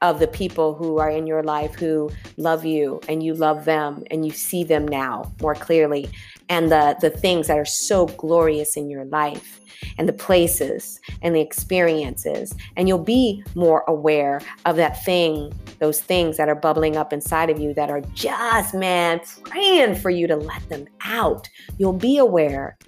of 0.00 0.20
the 0.20 0.28
people 0.28 0.74
who 0.74 0.96
are 0.96 1.10
in 1.10 1.26
your 1.26 1.42
life 1.42 1.74
who 1.74 2.10
love 2.38 2.64
you 2.64 2.98
and 3.10 3.22
you 3.22 3.34
love 3.34 3.66
them 3.66 4.04
and 4.10 4.24
you 4.24 4.32
see 4.32 4.64
them 4.64 4.88
now 4.88 5.30
more 5.42 5.54
clearly 5.54 6.08
and 6.48 6.70
the 6.70 6.96
the 7.00 7.10
things 7.10 7.46
that 7.46 7.58
are 7.58 7.64
so 7.64 8.06
glorious 8.06 8.76
in 8.76 8.88
your 8.88 9.04
life 9.06 9.60
and 9.98 10.08
the 10.08 10.12
places 10.12 11.00
and 11.22 11.34
the 11.34 11.40
experiences. 11.40 12.54
And 12.76 12.88
you'll 12.88 12.98
be 12.98 13.42
more 13.54 13.84
aware 13.88 14.40
of 14.64 14.76
that 14.76 15.04
thing 15.04 15.52
those 15.78 16.00
things 16.00 16.38
that 16.38 16.48
are 16.48 16.54
bubbling 16.54 16.96
up 16.96 17.12
inside 17.12 17.50
of 17.50 17.60
you 17.60 17.74
that 17.74 17.90
are 17.90 18.00
just 18.14 18.74
man 18.74 19.20
praying 19.44 19.94
for 19.94 20.10
you 20.10 20.26
to 20.26 20.36
let 20.36 20.66
them 20.68 20.86
out. 21.02 21.48
You'll 21.78 21.92
be 21.92 22.16
aware 22.16 22.78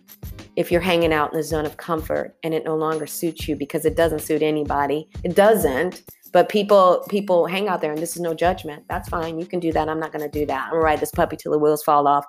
if 0.57 0.73
you're 0.73 0.81
hanging 0.81 1.13
out 1.13 1.33
in 1.33 1.37
the 1.37 1.43
zone 1.43 1.67
of 1.67 1.77
comfort 1.77 2.35
and 2.43 2.55
it 2.55 2.65
no 2.65 2.77
longer 2.77 3.07
suits 3.07 3.47
you 3.47 3.57
because 3.57 3.85
it 3.85 3.97
doesn't 3.97 4.21
suit 4.21 4.43
anybody. 4.43 5.09
It 5.23 5.35
doesn't 5.35 6.03
but 6.33 6.49
people 6.49 7.07
people 7.09 7.47
hang 7.47 7.69
out 7.69 7.81
there 7.81 7.93
and 7.93 8.03
this 8.03 8.15
is 8.17 8.21
no 8.21 8.35
judgment. 8.35 8.85
That's 8.89 9.09
fine. 9.09 9.39
You 9.39 9.47
can 9.47 9.61
do 9.61 9.73
that. 9.73 9.89
I'm 9.89 10.01
not 10.01 10.13
going 10.13 10.29
to 10.29 10.39
do 10.39 10.47
that. 10.47 10.65
I'm 10.65 10.71
going 10.71 10.81
to 10.81 10.85
ride 10.85 11.01
this 11.01 11.11
puppy 11.11 11.37
till 11.37 11.53
the 11.53 11.59
wheels 11.59 11.83
fall 11.83 12.07
off 12.07 12.27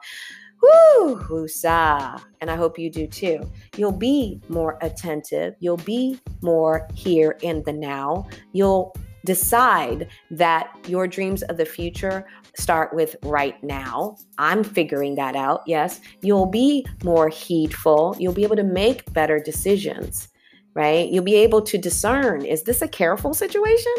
Woo, 0.62 1.16
woosah. 1.16 2.22
And 2.42 2.52
I 2.52 2.56
hope 2.56 2.78
you 2.78 2.90
do 2.90 3.08
too. 3.08 3.50
You'll 3.78 3.92
be 3.92 4.42
more 4.50 4.78
attentive. 4.82 5.56
You'll 5.60 5.78
be 5.78 6.20
more 6.42 6.88
here 6.94 7.38
in 7.42 7.64
the 7.64 7.74
now. 7.74 8.28
You'll 8.52 8.96
decide 9.26 10.08
that 10.32 10.70
your 10.88 11.08
dreams 11.08 11.44
of 11.44 11.58
the 11.58 11.66
future 11.66 12.26
start 12.56 12.94
with 12.94 13.16
right 13.24 13.62
now. 13.64 14.18
I'm 14.38 14.64
figuring 14.64 15.16
that 15.16 15.36
out. 15.36 15.62
Yes. 15.66 16.02
You'll 16.22 16.46
be 16.46 16.86
more 17.04 17.30
heedful. 17.30 18.16
You'll 18.20 18.34
be 18.34 18.44
able 18.44 18.56
to 18.56 18.64
make 18.64 19.12
better 19.14 19.40
decisions, 19.40 20.30
right? 20.74 21.10
You'll 21.10 21.24
be 21.24 21.36
able 21.36 21.62
to 21.64 21.78
discern 21.78 22.46
is 22.46 22.64
this 22.64 22.82
a 22.82 22.88
careful 22.88 23.34
situation? 23.34 23.94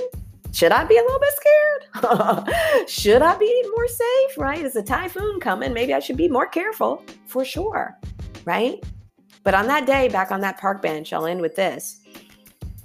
Should 0.53 0.73
I 0.73 0.85
be 0.85 0.97
a 0.97 1.03
little 1.03 1.21
bit 1.21 1.33
scared? 1.35 2.89
should 2.89 3.23
I 3.23 3.37
be 3.37 3.65
more 3.75 3.89
safe? 3.89 4.39
Right? 4.39 4.65
Is 4.65 4.77
a 4.77 4.83
typhoon 4.83 5.41
coming? 5.41 5.73
Maybe 5.73 5.95
I 5.95 6.01
should 6.01 6.17
be 6.17 6.29
more 6.29 6.47
careful 6.47 7.05
for 7.27 7.45
sure. 7.45 7.97
Right? 8.45 8.83
But 9.43 9.55
on 9.55 9.67
that 9.69 9.87
day, 9.87 10.09
back 10.09 10.33
on 10.33 10.41
that 10.41 10.59
park 10.59 10.83
bench, 10.83 11.13
I'll 11.13 11.27
end 11.27 11.41
with 11.41 11.55
this. 11.55 12.01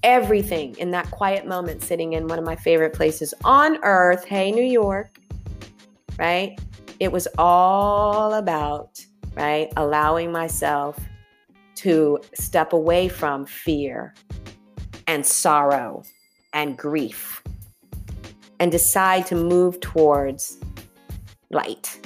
Everything 0.04 0.76
in 0.78 0.92
that 0.92 1.10
quiet 1.12 1.48
moment, 1.48 1.82
sitting 1.82 2.14
in 2.14 2.28
one 2.28 2.38
of 2.38 2.46
my 2.46 2.56
favorite 2.56 2.94
places 2.94 3.34
on 3.44 3.80
earth, 3.84 4.24
hey, 4.26 4.52
New 4.52 4.64
York, 4.64 5.20
right? 6.18 6.60
It 7.00 7.12
was 7.12 7.28
all 7.38 8.36
about, 8.36 9.04
right, 9.36 9.74
allowing 9.76 10.32
myself 10.32 10.98
to 11.76 12.20
step 12.34 12.72
away 12.72 13.10
from 13.10 13.46
fear 13.46 14.14
and 15.08 15.26
sorrow 15.26 16.04
and 16.54 16.78
grief 16.78 17.35
and 18.60 18.72
decide 18.72 19.26
to 19.28 19.36
move 19.36 19.80
towards 19.80 20.58
light. 21.50 22.00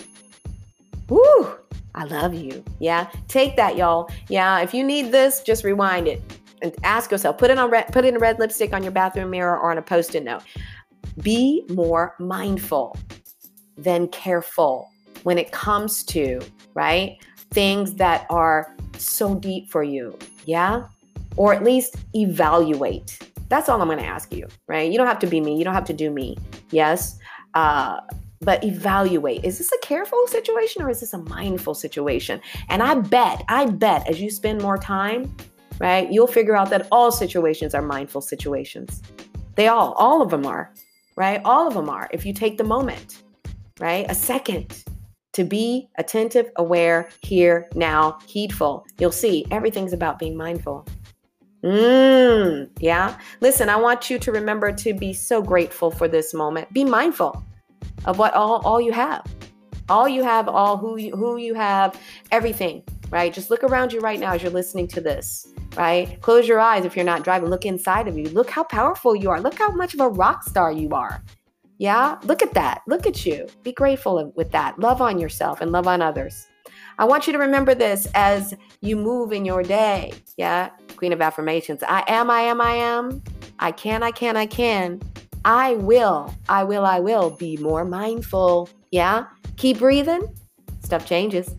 Woo! 1.07 1.55
I 1.95 2.03
love 2.05 2.33
you. 2.33 2.63
Yeah. 2.79 3.09
Take 3.27 3.55
that, 3.55 3.75
y'all. 3.75 4.09
Yeah. 4.29 4.59
If 4.59 4.73
you 4.73 4.83
need 4.83 5.11
this, 5.11 5.41
just 5.41 5.63
rewind 5.63 6.07
it 6.07 6.21
and 6.61 6.73
ask 6.83 7.11
yourself, 7.11 7.37
put 7.37 7.49
it 7.49 7.57
on 7.57 7.69
red, 7.69 7.91
put 7.91 8.05
in 8.05 8.15
a 8.15 8.19
red 8.19 8.39
lipstick 8.39 8.73
on 8.73 8.83
your 8.83 8.91
bathroom 8.91 9.29
mirror 9.31 9.57
or 9.57 9.71
on 9.71 9.77
a 9.77 9.81
post-it 9.81 10.23
note. 10.23 10.43
Be 11.21 11.65
more 11.69 12.15
mindful 12.19 12.97
than 13.77 14.07
careful 14.09 14.89
when 15.23 15.37
it 15.37 15.51
comes 15.51 16.03
to, 16.03 16.41
right? 16.73 17.17
Things 17.51 17.95
that 17.95 18.25
are 18.29 18.75
so 18.97 19.35
deep 19.35 19.69
for 19.69 19.83
you. 19.83 20.17
Yeah. 20.45 20.85
Or 21.37 21.53
at 21.53 21.63
least 21.63 21.95
evaluate 22.13 23.28
that's 23.49 23.67
all 23.67 23.81
I'm 23.81 23.87
going 23.87 23.99
to 23.99 24.05
ask 24.05 24.33
you, 24.33 24.47
right? 24.67 24.89
You 24.89 24.97
don't 24.97 25.07
have 25.07 25.19
to 25.19 25.27
be 25.27 25.41
me. 25.41 25.57
You 25.57 25.63
don't 25.63 25.73
have 25.73 25.85
to 25.85 25.93
do 25.93 26.11
me. 26.11 26.37
Yes. 26.71 27.17
Uh, 27.55 27.99
but 28.41 28.63
evaluate 28.63 29.43
is 29.43 29.57
this 29.57 29.71
a 29.71 29.77
careful 29.79 30.25
situation 30.27 30.81
or 30.81 30.89
is 30.89 31.01
this 31.01 31.13
a 31.13 31.17
mindful 31.17 31.73
situation? 31.73 32.39
And 32.69 32.81
I 32.81 32.95
bet, 32.95 33.43
I 33.49 33.65
bet 33.65 34.07
as 34.07 34.21
you 34.21 34.29
spend 34.29 34.61
more 34.61 34.77
time, 34.77 35.35
right, 35.79 36.09
you'll 36.11 36.27
figure 36.27 36.55
out 36.55 36.69
that 36.69 36.87
all 36.91 37.11
situations 37.11 37.73
are 37.75 37.81
mindful 37.81 38.21
situations. 38.21 39.01
They 39.55 39.67
all, 39.67 39.93
all 39.93 40.21
of 40.21 40.29
them 40.29 40.45
are, 40.45 40.73
right? 41.15 41.41
All 41.43 41.67
of 41.67 41.73
them 41.73 41.89
are. 41.89 42.07
If 42.11 42.25
you 42.25 42.33
take 42.33 42.57
the 42.57 42.63
moment, 42.63 43.23
right, 43.79 44.05
a 44.09 44.15
second 44.15 44.83
to 45.33 45.43
be 45.43 45.89
attentive, 45.97 46.49
aware, 46.55 47.09
here, 47.21 47.69
now, 47.75 48.19
heedful, 48.25 48.85
you'll 48.99 49.11
see 49.11 49.45
everything's 49.51 49.93
about 49.93 50.17
being 50.17 50.35
mindful. 50.37 50.87
Mm, 51.63 52.69
yeah. 52.79 53.17
Listen, 53.41 53.69
I 53.69 53.75
want 53.75 54.09
you 54.09 54.17
to 54.19 54.31
remember 54.31 54.71
to 54.71 54.93
be 54.93 55.13
so 55.13 55.41
grateful 55.41 55.91
for 55.91 56.07
this 56.07 56.33
moment. 56.33 56.71
Be 56.73 56.85
mindful 56.85 57.43
of 58.05 58.17
what 58.17 58.33
all, 58.33 58.61
all 58.65 58.79
you 58.79 58.93
have. 58.93 59.25
All 59.89 60.07
you 60.07 60.23
have, 60.23 60.47
all 60.47 60.77
who 60.77 60.97
you, 60.97 61.15
who 61.15 61.37
you 61.37 61.55
have, 61.55 61.99
everything, 62.31 62.83
right? 63.09 63.33
Just 63.33 63.49
look 63.49 63.63
around 63.63 63.91
you 63.91 63.99
right 63.99 64.19
now 64.19 64.33
as 64.33 64.43
you're 64.43 64.51
listening 64.51 64.87
to 64.89 65.01
this, 65.01 65.47
right? 65.75 66.21
Close 66.21 66.47
your 66.47 66.59
eyes 66.59 66.85
if 66.85 66.95
you're 66.95 67.03
not 67.03 67.23
driving. 67.23 67.49
Look 67.49 67.65
inside 67.65 68.07
of 68.07 68.17
you. 68.17 68.29
Look 68.29 68.51
how 68.51 68.63
powerful 68.63 69.15
you 69.15 69.31
are. 69.31 69.41
Look 69.41 69.57
how 69.57 69.71
much 69.71 69.95
of 69.95 69.99
a 69.99 70.09
rock 70.09 70.43
star 70.43 70.71
you 70.71 70.89
are. 70.91 71.23
Yeah? 71.79 72.19
Look 72.23 72.43
at 72.43 72.53
that. 72.53 72.81
Look 72.87 73.07
at 73.07 73.25
you. 73.25 73.47
Be 73.63 73.71
grateful 73.71 74.31
with 74.35 74.51
that. 74.51 74.77
Love 74.79 75.01
on 75.01 75.17
yourself 75.17 75.59
and 75.61 75.71
love 75.71 75.87
on 75.87 76.01
others. 76.01 76.48
I 76.99 77.05
want 77.05 77.27
you 77.27 77.33
to 77.33 77.39
remember 77.39 77.73
this 77.73 78.09
as 78.13 78.53
you 78.81 78.97
move 78.97 79.31
in 79.31 79.45
your 79.45 79.63
day. 79.63 80.11
Yeah, 80.35 80.69
Queen 80.97 81.13
of 81.13 81.21
Affirmations. 81.21 81.81
I 81.81 82.03
am, 82.07 82.29
I 82.29 82.41
am, 82.41 82.59
I 82.59 82.73
am. 82.73 83.23
I 83.57 83.71
can, 83.71 84.03
I 84.03 84.11
can, 84.11 84.35
I 84.35 84.45
can. 84.45 85.01
I 85.45 85.75
will, 85.75 86.35
I 86.49 86.65
will, 86.65 86.85
I 86.85 86.99
will 86.99 87.29
be 87.29 87.55
more 87.55 87.85
mindful. 87.85 88.69
Yeah, 88.91 89.27
keep 89.55 89.79
breathing. 89.79 90.27
Stuff 90.83 91.05
changes. 91.05 91.55